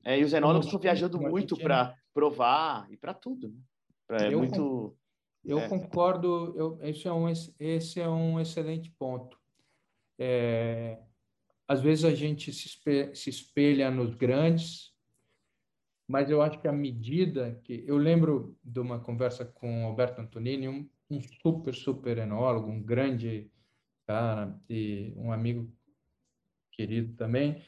[0.04, 3.48] É, e os enólogos estão viajando muito para provar e para tudo.
[3.48, 3.60] Né?
[4.06, 4.96] Pra, é eu muito.
[5.44, 5.68] Eu é.
[5.68, 7.28] concordo, eu, esse, é um,
[7.58, 9.36] esse é um excelente ponto.
[10.18, 10.98] É,
[11.66, 14.91] às vezes a gente se espelha, se espelha nos grandes,
[16.12, 20.68] mas eu acho que a medida que eu lembro de uma conversa com Alberto Antonini,
[20.68, 23.50] um, um super super enólogo, um grande
[24.06, 25.72] cara e um amigo
[26.70, 27.62] querido também,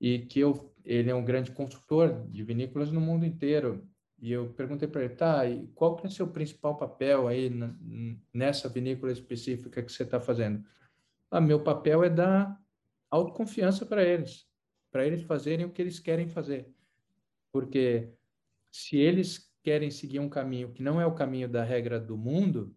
[0.00, 3.88] e que eu ele é um grande consultor de vinícolas no mundo inteiro.
[4.18, 7.48] E eu perguntei para ele, tá, e qual que é o seu principal papel aí
[8.34, 10.64] nessa vinícola específica que você está fazendo?
[11.30, 12.60] Ah, meu papel é dar
[13.08, 14.44] autoconfiança para eles,
[14.90, 16.74] para eles fazerem o que eles querem fazer.
[17.56, 18.12] Porque
[18.70, 22.76] se eles querem seguir um caminho que não é o caminho da regra do mundo,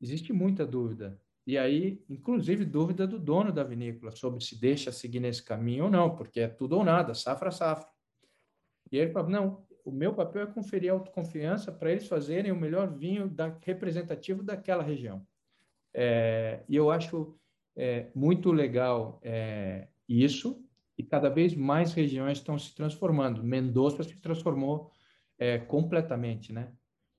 [0.00, 1.16] existe muita dúvida.
[1.46, 5.90] E aí, inclusive, dúvida do dono da vinícola sobre se deixa seguir nesse caminho ou
[5.90, 7.88] não, porque é tudo ou nada, safra safra.
[8.90, 12.92] E ele fala: não, o meu papel é conferir autoconfiança para eles fazerem o melhor
[12.92, 15.24] vinho da, representativo daquela região.
[15.94, 17.38] É, e eu acho
[17.76, 20.65] é, muito legal é, isso,
[20.98, 23.44] e cada vez mais regiões estão se transformando.
[23.44, 24.90] Mendoza se transformou
[25.38, 26.72] é, completamente, né?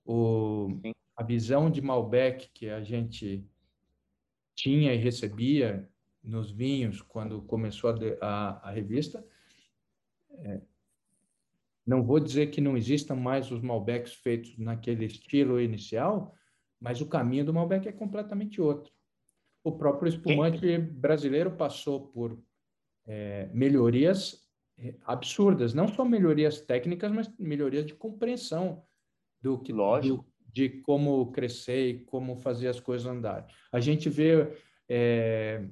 [0.05, 0.80] O,
[1.15, 3.45] a visão de Malbec que a gente
[4.55, 5.88] tinha e recebia
[6.23, 9.25] nos vinhos quando começou a, a, a revista,
[10.32, 10.61] é,
[11.86, 16.36] não vou dizer que não existam mais os Malbecs feitos naquele estilo inicial,
[16.80, 18.91] mas o caminho do Malbec é completamente outro.
[19.63, 22.38] O próprio espumante brasileiro passou por
[23.08, 24.45] é, melhorias
[24.78, 28.84] é, absurdas, não só melhorias técnicas, mas melhorias de compreensão
[29.41, 33.45] do que do, de como crescer e como fazer as coisas andarem.
[33.72, 34.55] A gente vê
[34.89, 35.64] é,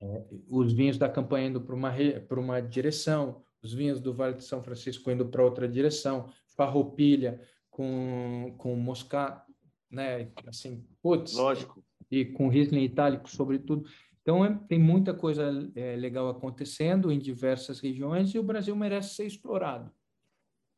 [0.00, 1.92] é, os vinhos da campanha indo para uma
[2.36, 7.40] uma direção, os vinhos do Vale de São Francisco indo para outra direção, farroupilha
[7.70, 9.52] com com moscato,
[9.90, 10.30] né?
[10.46, 11.84] Assim, putz, lógico.
[12.10, 13.88] E com Riesling itálico, sobretudo.
[14.26, 19.14] Então, é, tem muita coisa é, legal acontecendo em diversas regiões e o Brasil merece
[19.14, 19.88] ser explorado.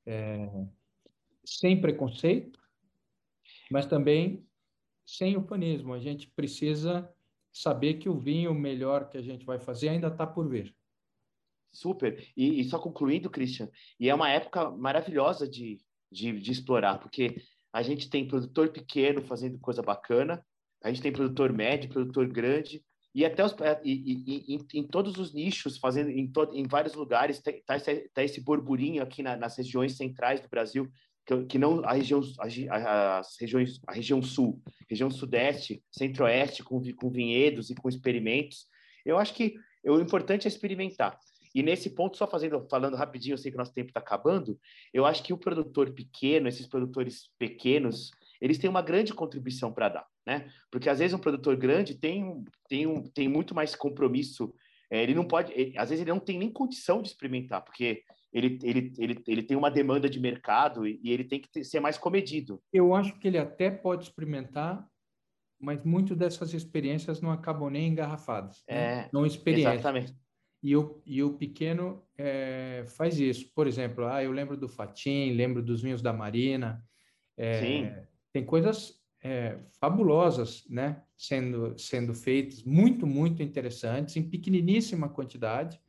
[0.04, 0.50] É,
[1.42, 2.60] sem preconceito,
[3.70, 4.46] mas também
[5.06, 5.94] sem ufanismo.
[5.94, 7.10] A gente precisa
[7.50, 10.76] saber que o vinho melhor que a gente vai fazer ainda está por vir.
[11.72, 12.30] Super.
[12.36, 15.80] E, e, só concluindo, Christian, e é uma época maravilhosa de,
[16.12, 17.42] de, de explorar, porque
[17.72, 20.44] a gente tem produtor pequeno fazendo coisa bacana,
[20.84, 22.84] a gente tem produtor médio, produtor grande,
[23.18, 26.94] e até os, é, e, e, e, em todos os nichos, fazendo em, em vários
[26.94, 30.88] lugares, está esse, tá esse burburinho aqui na, nas regiões centrais do Brasil,
[31.26, 36.80] que, que não a região, a, as regiões, a região sul, região sudeste, centro-oeste, com,
[36.94, 38.66] com vinhedos e com experimentos.
[39.04, 41.18] Eu acho que o importante é experimentar.
[41.52, 44.56] E nesse ponto, só fazendo, falando rapidinho, eu sei que nosso tempo está acabando,
[44.94, 49.88] eu acho que o produtor pequeno, esses produtores pequenos, eles têm uma grande contribuição para
[49.88, 50.46] dar né?
[50.70, 54.52] Porque às vezes um produtor grande tem, tem, um, tem muito mais compromisso.
[54.90, 58.02] É, ele não pode, ele, às vezes ele não tem nem condição de experimentar, porque
[58.30, 61.64] ele, ele, ele, ele tem uma demanda de mercado e, e ele tem que ter,
[61.64, 62.62] ser mais comedido.
[62.70, 64.86] Eu acho que ele até pode experimentar,
[65.58, 68.62] mas muito dessas experiências não acabam nem engarrafadas.
[68.68, 68.76] Né?
[68.76, 69.76] É, não experiências.
[69.76, 70.14] Exatamente.
[70.62, 73.50] E o, e o pequeno é, faz isso.
[73.54, 76.84] Por exemplo, ah, eu lembro do Fatim, lembro dos vinhos da Marina.
[77.34, 77.92] É, Sim.
[78.30, 85.80] Tem coisas é, fabulosas, né, sendo sendo feitas, muito muito interessantes em pequeniníssima quantidade,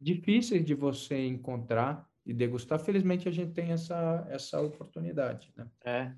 [0.00, 2.78] difíceis de você encontrar e degustar.
[2.78, 5.68] Felizmente a gente tem essa essa oportunidade, né?
[5.84, 6.12] É.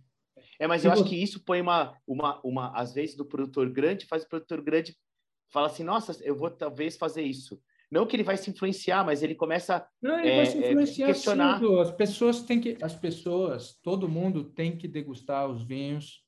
[0.61, 4.07] É, mas eu acho que isso põe uma, uma, uma, às vezes, do produtor grande,
[4.07, 4.97] faz o produtor grande
[5.51, 7.61] fala assim, nossa, eu vou talvez fazer isso.
[7.91, 10.71] Não que ele vai se influenciar, mas ele começa Não, ele é, vai se é,
[10.71, 11.59] influenciar questionar.
[11.59, 16.23] Sim, as pessoas têm que, as pessoas, todo mundo tem que degustar os vinhos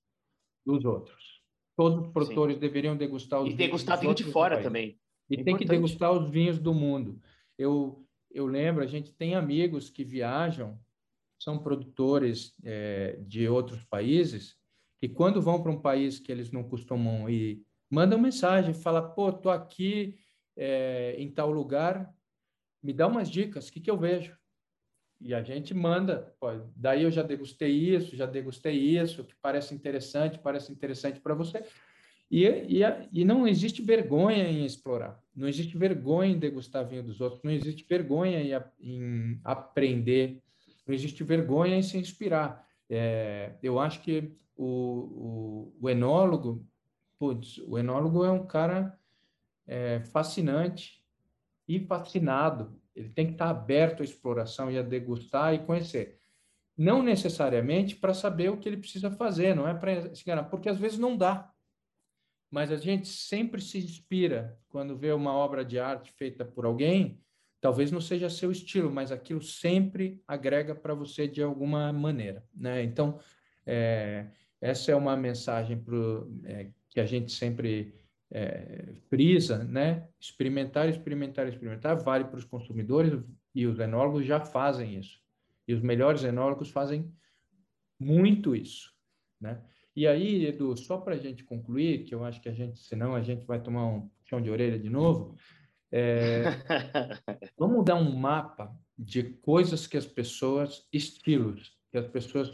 [0.65, 1.41] dos outros.
[1.77, 2.61] Todos os produtores Sim.
[2.61, 3.61] deveriam degustar os e vinhos.
[3.61, 4.99] E degustar vinho de fora também.
[5.29, 7.21] E é tem que degustar os vinhos do mundo.
[7.57, 10.79] Eu, eu lembro, a gente tem amigos que viajam,
[11.39, 14.57] são produtores é, de outros países,
[15.01, 19.03] e quando vão para um país que eles não costumam ir manda uma mensagem, fala,
[19.03, 20.17] pô, tô aqui
[20.57, 22.15] é, em tal lugar,
[22.83, 24.39] me dá umas dicas, o que, que eu vejo?
[25.21, 26.35] E a gente manda,
[26.75, 31.63] daí eu já degustei isso, já degustei isso, que parece interessante, parece interessante para você.
[32.31, 32.81] E, e,
[33.13, 37.51] e, não existe vergonha em explorar, não existe vergonha em degustar vinho dos outros, não
[37.51, 40.41] existe vergonha em, em aprender,
[40.87, 42.65] não existe vergonha em se inspirar.
[42.89, 46.65] É, eu acho que o, o, o enólogo,
[47.19, 48.97] putz, o enólogo é um cara
[49.67, 51.05] é, fascinante
[51.67, 52.80] e fascinado.
[52.95, 56.19] Ele tem que estar aberto à exploração e a degustar e conhecer.
[56.77, 60.69] Não necessariamente para saber o que ele precisa fazer, não é para se enganar, porque
[60.69, 61.53] às vezes não dá.
[62.51, 67.21] Mas a gente sempre se inspira quando vê uma obra de arte feita por alguém,
[67.61, 72.83] talvez não seja seu estilo, mas aquilo sempre agrega para você de alguma maneira, né?
[72.83, 73.21] Então,
[73.67, 74.27] é,
[74.61, 77.95] essa é uma mensagem pro, é, que a gente sempre
[78.31, 80.09] é, frisa, né?
[80.21, 83.13] Experimentar, experimentar, experimentar, vale para os consumidores
[83.55, 85.21] e os enólogos já fazem isso.
[85.67, 87.13] E os melhores enólogos fazem
[87.99, 88.93] muito isso,
[89.41, 89.63] né?
[89.95, 93.15] E aí, Edu, só para a gente concluir, que eu acho que a gente, senão
[93.15, 95.37] a gente vai tomar um chão de orelha de novo,
[95.91, 96.45] é,
[97.59, 102.51] vamos dar um mapa de coisas que as pessoas, estilos, que as pessoas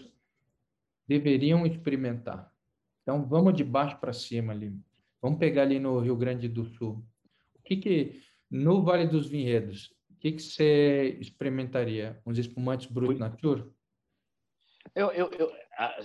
[1.07, 2.51] deveriam experimentar.
[3.03, 4.75] Então, vamos de baixo para cima ali.
[5.27, 7.05] Vamos pegar ali no Rio Grande do Sul.
[7.57, 12.23] O que que no Vale dos Vinhedos, o que que você experimentaria?
[12.25, 13.65] Uns espumantes Brut Nature?
[14.95, 15.53] Eu, eu, eu,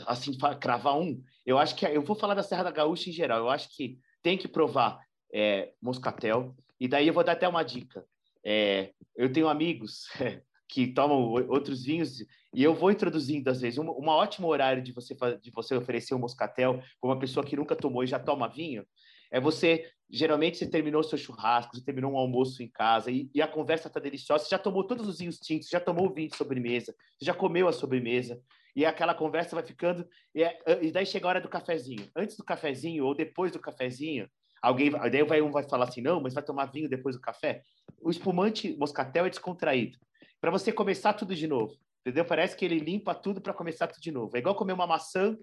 [0.07, 3.37] assim, cravar um, eu acho que eu vou falar da Serra da Gaúcha em geral.
[3.41, 4.99] Eu acho que tem que provar
[5.31, 6.55] é, moscatel.
[6.79, 8.03] E daí eu vou dar até uma dica.
[8.43, 10.07] É, eu tenho amigos
[10.67, 12.21] que tomam outros vinhos
[12.55, 16.15] e eu vou introduzindo às vezes um, um ótimo horário de você de você oferecer
[16.15, 18.83] um moscatel para uma pessoa que nunca tomou e já toma vinho
[19.31, 23.41] é você, geralmente, você terminou seu churrasco, você terminou um almoço em casa e, e
[23.41, 26.29] a conversa está deliciosa, você já tomou todos os vinhos tintos, já tomou o vinho
[26.29, 28.41] de sobremesa, você já comeu a sobremesa,
[28.75, 32.09] e aquela conversa vai ficando, e, é, e daí chega a hora do cafezinho.
[32.15, 34.29] Antes do cafezinho ou depois do cafezinho,
[34.61, 37.63] alguém, daí vai, um vai falar assim, não, mas vai tomar vinho depois do café?
[38.01, 39.97] O espumante moscatel é descontraído.
[40.39, 42.25] Para você começar tudo de novo, entendeu?
[42.25, 44.35] Parece que ele limpa tudo para começar tudo de novo.
[44.35, 45.37] É igual comer uma maçã,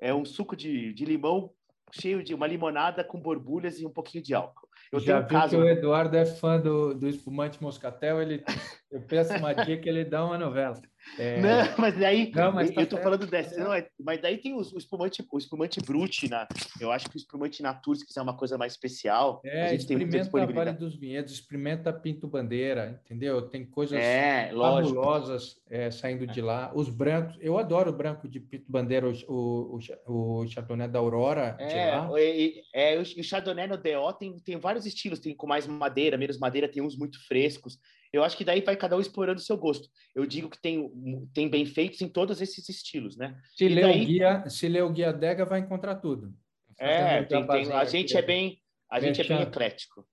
[0.00, 1.52] é um suco de, de limão
[1.92, 4.68] cheio de uma limonada com borbulhas e um pouquinho de álcool.
[4.92, 5.56] Eu Já tenho um caso...
[5.56, 8.44] que o Eduardo é fã do, do espumante moscatel, ele,
[8.90, 10.80] eu peço uma dica, ele dá uma novela.
[11.18, 11.40] É...
[11.40, 14.52] Não, mas daí não, mas tá eu estou falando dessa, não, é, mas daí tem
[14.52, 16.46] o, o, espumante, o espumante brute, na,
[16.80, 19.86] eu acho que o espumante natur, se quiser uma coisa mais especial, é, a gente
[19.86, 20.70] tem muita disponibilidade.
[20.72, 23.42] Vale dos Vinhedos, experimenta Pinto Bandeira, entendeu?
[23.42, 26.70] Tem coisas é, fabulosas é, saindo de lá.
[26.74, 30.98] Os brancos, eu adoro o branco de Pinto Bandeira, o, o, o, o Chardonnay da
[30.98, 35.46] Aurora é, e, é, o, o Chardonnay no DO tem, tem vários estilos, tem com
[35.46, 37.78] mais madeira, menos madeira, tem uns muito frescos.
[38.12, 39.88] Eu acho que daí vai cada um explorando o seu gosto.
[40.14, 40.90] Eu digo que tem,
[41.32, 43.40] tem bem feitos em todos esses estilos, né?
[43.56, 44.02] Se ler daí...
[44.02, 46.34] o guia, se ler o guia Dega, vai encontrar tudo.
[46.78, 50.06] É, tem, tem, a gente é bem, a gente é bem eclético.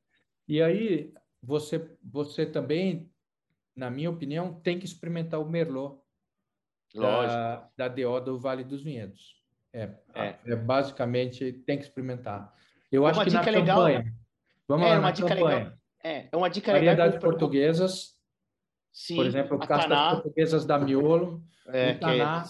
[0.48, 3.10] E aí você, você também,
[3.76, 6.00] na minha opinião, tem que experimentar o Merlot
[6.94, 9.38] da, da DO do Vale dos Vinhedos.
[9.74, 10.36] É, é.
[10.46, 12.54] é basicamente tem que experimentar.
[12.92, 14.00] Eu uma acho que na campanha.
[14.00, 14.14] Legal,
[14.68, 15.58] vamos é, lá na campanha.
[15.58, 15.77] Legal.
[16.08, 17.32] É, é uma dica Variedades legal.
[17.32, 18.16] portuguesas.
[18.94, 21.44] Sim, por exemplo, castas taná, portuguesas da Miolo.
[21.68, 22.48] É, taná,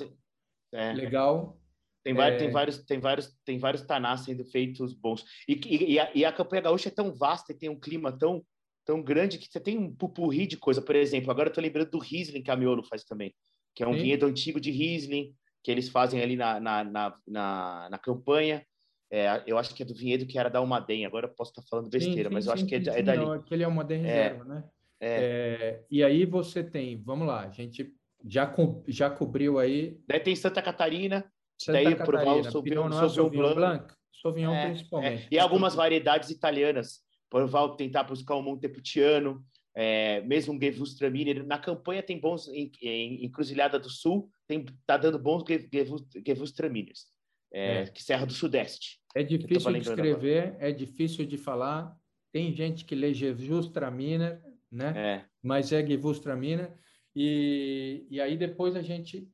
[0.72, 1.60] é, legal.
[2.04, 2.46] Tem, vários, é...
[2.46, 5.26] tem, vários, tem, vários, tem vários tanás sendo feitos bons.
[5.48, 8.18] E, e, e, a, e, a, campanha gaúcha é tão vasta e tem um clima
[8.18, 8.46] tão,
[8.86, 10.82] tão grande que você tem um pupurri de coisa.
[10.82, 13.36] Por exemplo, agora eu estou lembrando do Riesling que a Miolo faz também,
[13.76, 14.04] que é um Sim.
[14.04, 15.34] vinhedo antigo de Riesling,
[15.64, 18.66] que eles fazem ali na, na, na, na, na campanha.
[19.10, 21.62] É, eu acho que é do Vinhedo que era da Almaden, agora eu posso estar
[21.62, 23.20] falando besteira, sim, sim, mas eu sim, acho que é, é dali.
[23.20, 24.64] Não, aquele é Almaden Reserva, é, né?
[25.00, 25.10] É.
[25.10, 25.86] é.
[25.90, 27.94] e aí você tem, vamos lá, a gente
[28.26, 29.98] já, co já cobriu aí...
[30.08, 31.24] Daí tem Santa Catarina,
[31.58, 33.94] Santa daí Catarina, o Sauvignon, Sauvignon, Sauvignon Blanc.
[34.22, 35.28] Sauvignon é, principalmente.
[35.32, 37.00] E algumas variedades italianas,
[37.30, 39.42] provar, tentar buscar o Montepulciano,
[39.74, 41.46] é, mesmo um Gewürztraminer.
[41.46, 47.06] Na campanha tem bons, em, em Encruzilhada do Sul, tem, tá dando bons Gewürztraminers
[47.52, 49.00] é, que Serra do Sudeste.
[49.16, 50.68] É difícil de escrever, agora.
[50.68, 51.96] é difícil de falar.
[52.32, 54.42] Tem gente que lê Gewürztraminer,
[54.72, 54.94] né?
[54.96, 55.26] É.
[55.42, 56.74] Mas é Gewürztraminer.
[57.16, 59.28] E, e aí depois a gente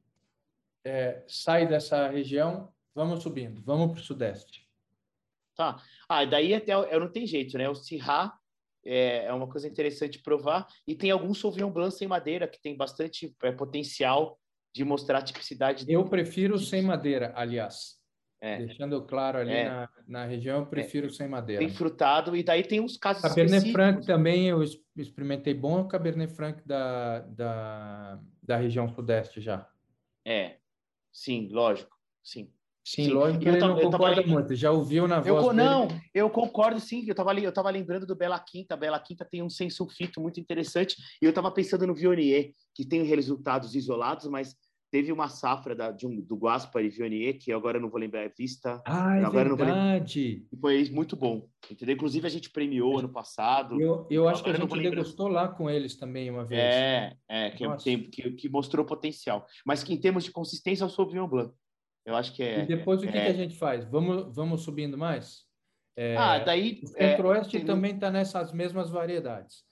[0.86, 4.70] é, sai dessa região, vamos subindo, vamos para o Sudeste.
[5.56, 5.82] Tá.
[6.08, 7.70] Ah, daí até eu não tem jeito, né?
[7.70, 8.34] O Sirá
[8.86, 10.68] é, é uma coisa interessante provar.
[10.88, 14.40] E tem algum Sauvignon Blanc sem madeira, que tem bastante é, potencial
[14.74, 15.86] de mostrar a tipicidade.
[15.88, 18.02] Eu prefiro sem madeira, aliás.
[18.44, 18.58] É.
[18.58, 19.70] Deixando claro ali é.
[19.70, 21.10] na, na região, eu prefiro é.
[21.10, 21.62] sem madeira.
[21.62, 24.62] Bem frutado, e daí tem uns casos Cabernet Franc também eu
[24.98, 29.66] experimentei bom, o Cabernet Franc da, da, da região sudeste já.
[30.26, 30.58] É,
[31.10, 32.52] sim, lógico, sim.
[32.84, 33.12] Sim, sim.
[33.12, 34.28] lógico ele não concorda tava...
[34.28, 38.06] muito, já ouviu na voz eu, Não, eu concordo sim, eu estava eu tava lembrando
[38.06, 41.88] do Bela Quinta, Bela Quinta tem um sem sulfito muito interessante, e eu estava pensando
[41.88, 44.58] no Vionier, que tem resultados isolados, mas
[44.94, 48.26] Teve uma safra da, de um, do Gaspar e Vionier, que agora não vou lembrar,
[48.26, 48.80] é Vista.
[48.86, 50.46] Ah, é agora verdade.
[50.52, 51.50] E foi muito bom.
[51.68, 51.96] Entendeu?
[51.96, 53.82] Inclusive, a gente premiou ano passado.
[53.82, 56.62] Eu, eu acho que a gente degustou lá com eles também uma vez.
[56.62, 59.48] É, é que, tem, que, que, mostrou potencial.
[59.66, 61.52] Mas que em termos de consistência, é o Sauvignon Blanc.
[62.06, 62.62] Eu acho que é.
[62.62, 63.26] E depois o que, é...
[63.26, 63.84] que a gente faz?
[63.86, 65.40] Vamos, vamos subindo mais?
[65.98, 66.82] É, ah, daí.
[66.84, 69.64] O Centro-Oeste é, também está nessas mesmas variedades.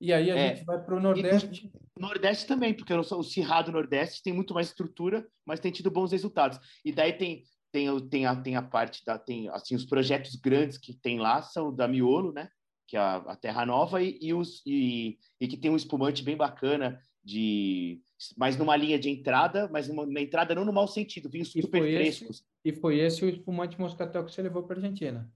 [0.00, 0.48] E aí a é.
[0.48, 1.70] gente vai para o Nordeste.
[1.98, 6.58] Nordeste também, porque o Cerrado Nordeste tem muito mais estrutura, mas tem tido bons resultados.
[6.84, 10.78] E daí tem tem, tem, a, tem a parte da tem assim os projetos grandes
[10.78, 12.48] que tem lá são da Miolo, né?
[12.86, 16.22] Que é a, a Terra Nova e, e os e, e, que tem um espumante
[16.22, 18.00] bem bacana de
[18.36, 22.36] mas numa linha de entrada, mas uma entrada não no mau sentido, vinhos super frescos.
[22.36, 25.30] Esse, e foi esse o espumante moscatel que você levou para a Argentina.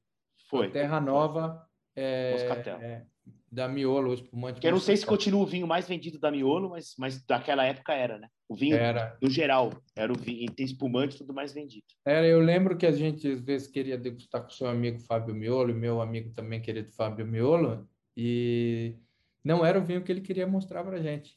[0.49, 0.69] Foi.
[0.69, 1.63] A Terra Nova
[1.95, 2.79] é, moscatel.
[2.81, 3.07] É,
[3.51, 4.61] da Miolo, o espumante.
[4.61, 7.64] Que eu não sei se continua o vinho mais vendido da Miolo, mas, mas daquela
[7.64, 8.29] época era, né?
[8.49, 9.16] O vinho, era.
[9.21, 11.87] no geral, era o vinho, tem espumante tudo mais vendido.
[12.05, 15.71] Era, eu lembro que a gente às vezes queria degustar com seu amigo Fábio Miolo,
[15.71, 18.95] e meu amigo também querido Fábio Miolo, e
[19.43, 21.37] não era o vinho que ele queria mostrar para gente,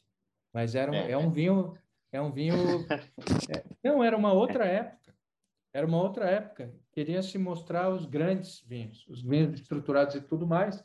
[0.52, 1.10] mas era um, é.
[1.12, 1.74] é um vinho,
[2.12, 2.54] é um vinho,
[3.50, 5.14] é, não, era uma outra época,
[5.72, 10.46] era uma outra época, queria se mostrar os grandes vinhos, os vinhos estruturados e tudo
[10.46, 10.84] mais,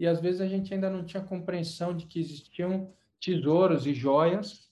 [0.00, 2.90] e às vezes a gente ainda não tinha compreensão de que existiam
[3.20, 4.70] tesouros e joias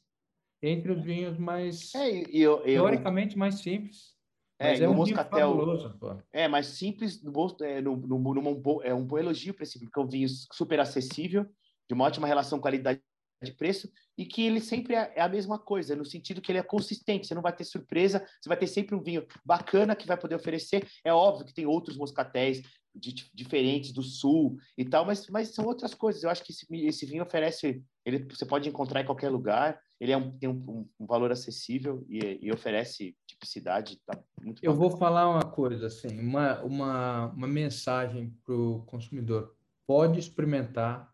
[0.63, 4.17] entre os vinhos mais é, eu, eu, teoricamente mais simples.
[4.59, 5.51] É, mas é um moscatel.
[5.51, 6.17] Fabuloso, pô.
[6.33, 10.01] É, mas simples no, é, no, no, no, é um bom elogio para esse porque
[10.01, 11.45] é um vinho super acessível,
[11.87, 13.01] de uma ótima relação qualidade
[13.43, 16.59] de preço e que ele sempre é, é a mesma coisa, no sentido que ele
[16.59, 20.07] é consistente, você não vai ter surpresa, você vai ter sempre um vinho bacana que
[20.07, 20.87] vai poder oferecer.
[21.05, 22.63] É óbvio que tem outros moscatéis
[22.95, 26.23] de, diferentes do sul e tal, mas, mas são outras coisas.
[26.23, 30.13] Eu acho que esse, esse vinho oferece, ele você pode encontrar em qualquer lugar, ele
[30.13, 34.01] é um, tem um, um valor acessível e, e, oferece tipicidade.
[34.05, 39.55] Tá muito Eu vou falar uma coisa, assim, uma, uma, uma mensagem para o consumidor.
[39.87, 41.13] Pode experimentar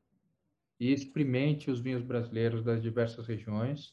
[0.79, 3.93] e experimente os vinhos brasileiros das diversas regiões.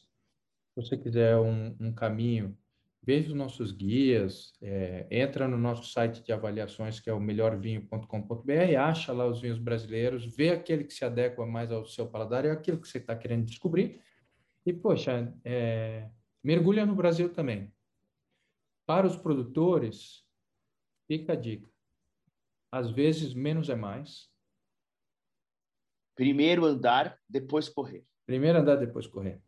[0.74, 2.56] Se você quiser um, um caminho,
[3.02, 8.76] veja os nossos guias, é, entra no nosso site de avaliações, que é o melhorvinho.com.br,
[8.78, 12.50] acha lá os vinhos brasileiros, vê aquele que se adequa mais ao seu paladar e
[12.50, 14.00] aquilo que você está querendo descobrir.
[14.64, 16.08] E, poxa, é,
[16.42, 17.72] mergulha no Brasil também.
[18.86, 20.24] Para os produtores,
[21.06, 21.68] fica a dica.
[22.70, 24.31] Às vezes, menos é mais.
[26.14, 28.04] Primeiro andar, depois correr.
[28.26, 29.40] Primeiro andar, depois correr.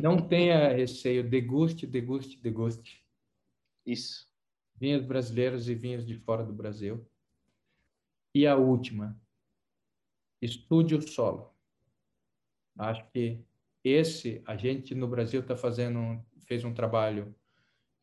[0.00, 3.04] Não tenha receio, deguste, deguste, deguste.
[3.84, 4.28] Isso.
[4.74, 7.06] Vinhos brasileiros e vinhos de fora do Brasil.
[8.34, 9.18] E a última,
[10.40, 11.54] estude o solo.
[12.78, 13.42] Acho que
[13.82, 17.34] esse, a gente no Brasil está fazendo, fez um trabalho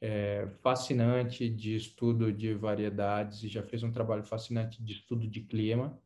[0.02, 5.42] é, fascinante de estudo de variedades e já fez um trabalho fascinante de estudo de
[5.42, 6.02] clima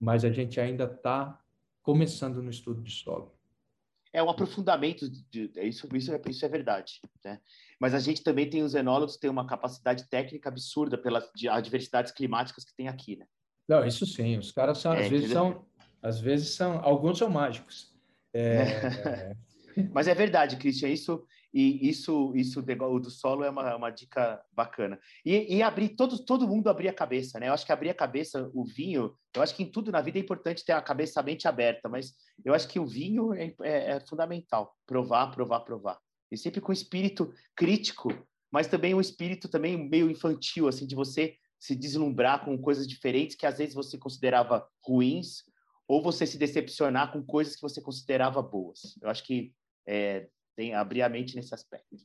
[0.00, 1.40] mas a gente ainda está
[1.82, 3.34] começando no estudo de solo.
[4.12, 7.00] É um aprofundamento, de, de, isso, isso, é, isso é verdade.
[7.24, 7.40] Né?
[7.78, 12.64] Mas a gente também tem, os enólogos têm uma capacidade técnica absurda pelas adversidades climáticas
[12.64, 13.26] que tem aqui, né?
[13.68, 15.66] Não, isso sim, os caras são, é, às vezes são,
[16.02, 17.94] às vezes são, alguns são mágicos.
[18.32, 19.34] É...
[19.92, 24.40] Mas é verdade, Christian, isso e isso, isso o do solo é uma, uma dica
[24.52, 24.98] bacana.
[25.24, 27.48] E, e, abrir, todo, todo mundo abrir a cabeça, né?
[27.48, 30.18] Eu acho que abrir a cabeça, o vinho, eu acho que em tudo na vida
[30.18, 32.12] é importante ter a cabeça, a mente aberta, mas
[32.44, 34.74] eu acho que o vinho é, é, é fundamental.
[34.86, 35.98] Provar, provar, provar.
[36.30, 38.12] E sempre com espírito crítico,
[38.50, 43.34] mas também um espírito também meio infantil, assim, de você se deslumbrar com coisas diferentes
[43.34, 45.44] que às vezes você considerava ruins,
[45.88, 48.98] ou você se decepcionar com coisas que você considerava boas.
[49.00, 49.54] Eu acho que
[49.86, 50.28] é,
[50.58, 51.96] tem abrir a mente nesse aspecto.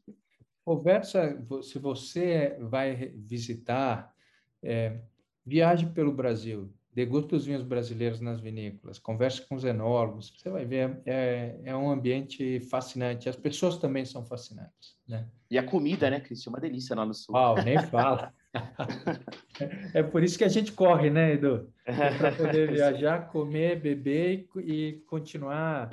[0.63, 4.13] Conversa, se você vai visitar,
[4.61, 4.99] é,
[5.43, 10.65] viaje pelo Brasil, deguste os vinhos brasileiros nas vinícolas, converse com os enólogos, você vai
[10.65, 15.27] ver, é, é um ambiente fascinante, as pessoas também são fascinantes, né?
[15.49, 17.33] E a comida, né, Cristian, é uma delícia lá no sul.
[17.33, 18.31] Uau, nem fala.
[19.95, 21.73] é por isso que a gente corre, né, Edu?
[21.85, 25.89] É para poder viajar, comer, beber e, e continuar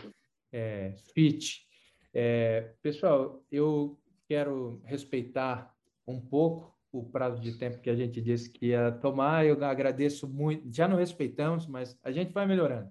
[0.52, 1.69] é, fit.
[2.12, 5.74] É, pessoal, eu quero respeitar
[6.06, 9.46] um pouco o prazo de tempo que a gente disse que ia tomar.
[9.46, 10.68] Eu agradeço muito.
[10.74, 12.90] Já não respeitamos, mas a gente vai melhorando.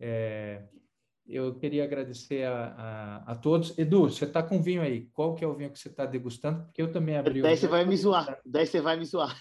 [0.00, 0.62] É,
[1.28, 2.74] eu queria agradecer a,
[3.26, 3.76] a, a, todos.
[3.76, 5.06] Edu, você está com vinho aí.
[5.12, 6.64] Qual que é o vinho que você está degustando?
[6.64, 7.42] Porque eu também abri.
[7.42, 8.40] Daí você vai me zoar.
[8.46, 9.36] Daí você vai me zoar.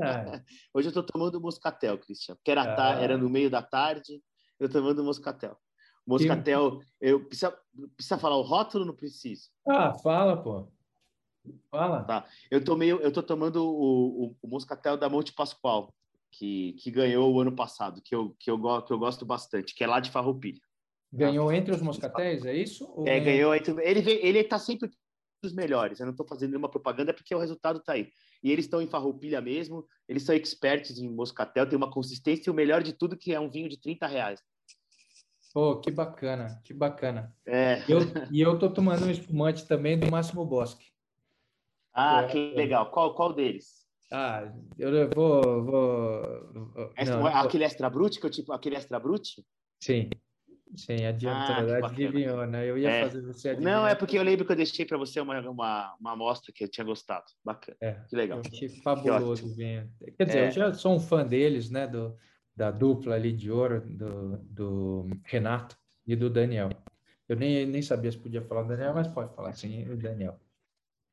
[0.00, 0.40] Ah.
[0.74, 2.36] Hoje eu estou tomando moscatel, Cristian.
[2.36, 3.00] Porque era, ah.
[3.00, 4.22] era no meio da tarde.
[4.60, 5.58] Eu estou tomando moscatel.
[6.06, 7.56] Moscatel, eu precisa,
[7.96, 8.84] precisa falar o rótulo?
[8.84, 9.48] Não preciso.
[9.66, 10.68] Ah, fala, pô.
[11.70, 12.04] Fala.
[12.04, 12.26] Tá.
[12.50, 15.94] Eu tomei, eu tô tomando o, o, o moscatel da Monte Pascoal,
[16.30, 19.84] que, que ganhou o ano passado, que eu, que eu, que eu gosto bastante, que
[19.84, 20.60] é lá de Farroupilha.
[21.12, 22.92] Ganhou entre os moscatéis, é isso?
[23.06, 23.72] É, ganhou entre.
[23.82, 24.90] Ele, ele tá sempre
[25.42, 26.00] dos melhores.
[26.00, 28.10] Eu não estou fazendo nenhuma propaganda porque o resultado está aí.
[28.42, 32.52] E eles estão em farroupilha mesmo, eles são expertos em moscatel, tem uma consistência e
[32.52, 34.42] o melhor de tudo que é um vinho de 30 reais.
[35.54, 37.32] Pô, que bacana, que bacana.
[37.46, 37.80] É.
[37.88, 38.00] Eu,
[38.32, 40.86] e eu tô tomando um espumante também do Máximo Bosque.
[41.94, 42.90] Ah, é, que legal.
[42.90, 43.86] Qual, qual deles?
[44.10, 45.64] Ah, eu vou...
[45.64, 49.46] vou, extra, não, aquele extra brute, que eu tipo, aquele extra brute?
[49.80, 50.10] Sim.
[50.74, 52.68] Sim, adiantou, ah, adivinhou, né?
[52.68, 53.04] Eu ia é.
[53.04, 53.80] fazer você adivinhar.
[53.80, 56.64] Não, é porque eu lembro que eu deixei para você uma, uma, uma amostra que
[56.64, 57.26] eu tinha gostado.
[57.44, 57.76] Bacana.
[57.80, 58.38] É, que legal.
[58.38, 59.88] Eu achei fabuloso vinho.
[60.16, 60.46] Quer dizer, é.
[60.48, 61.86] eu já sou um fã deles, né?
[61.86, 62.18] Do,
[62.56, 65.76] da dupla ali de ouro, do, do Renato
[66.06, 66.70] e do Daniel.
[67.28, 70.38] Eu nem, nem sabia se podia falar do Daniel, mas pode falar sim, o Daniel.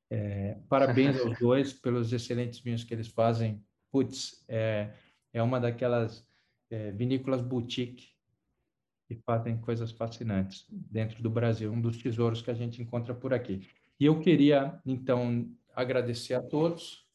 [0.09, 3.63] É, parabéns aos dois pelos excelentes vinhos que eles fazem.
[3.89, 4.91] Putz, é,
[5.33, 6.27] é uma daquelas
[6.69, 8.09] é, vinícolas boutique
[9.07, 13.33] que fazem coisas fascinantes dentro do Brasil, um dos tesouros que a gente encontra por
[13.33, 13.67] aqui.
[13.99, 17.05] E eu queria, então, agradecer a todos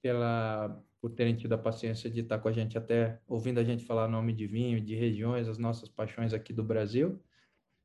[0.00, 3.84] pela, por terem tido a paciência de estar com a gente até ouvindo a gente
[3.84, 7.20] falar nome de vinho, de regiões, as nossas paixões aqui do Brasil.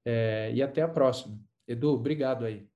[0.05, 1.38] É, e até a próxima.
[1.68, 2.70] Edu, obrigado aí.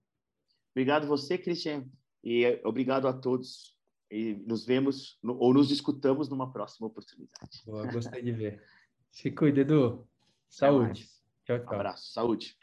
[0.71, 1.85] Obrigado você, Cristian,
[2.23, 3.77] e obrigado a todos.
[4.09, 7.61] E nos vemos ou nos escutamos numa próxima oportunidade.
[7.63, 8.63] Boa, gostei de ver.
[9.11, 10.07] Se cuide, Edu.
[10.49, 11.07] Saúde.
[11.45, 11.73] Tchau, tchau.
[11.75, 12.11] Abraço.
[12.11, 12.57] Saúde.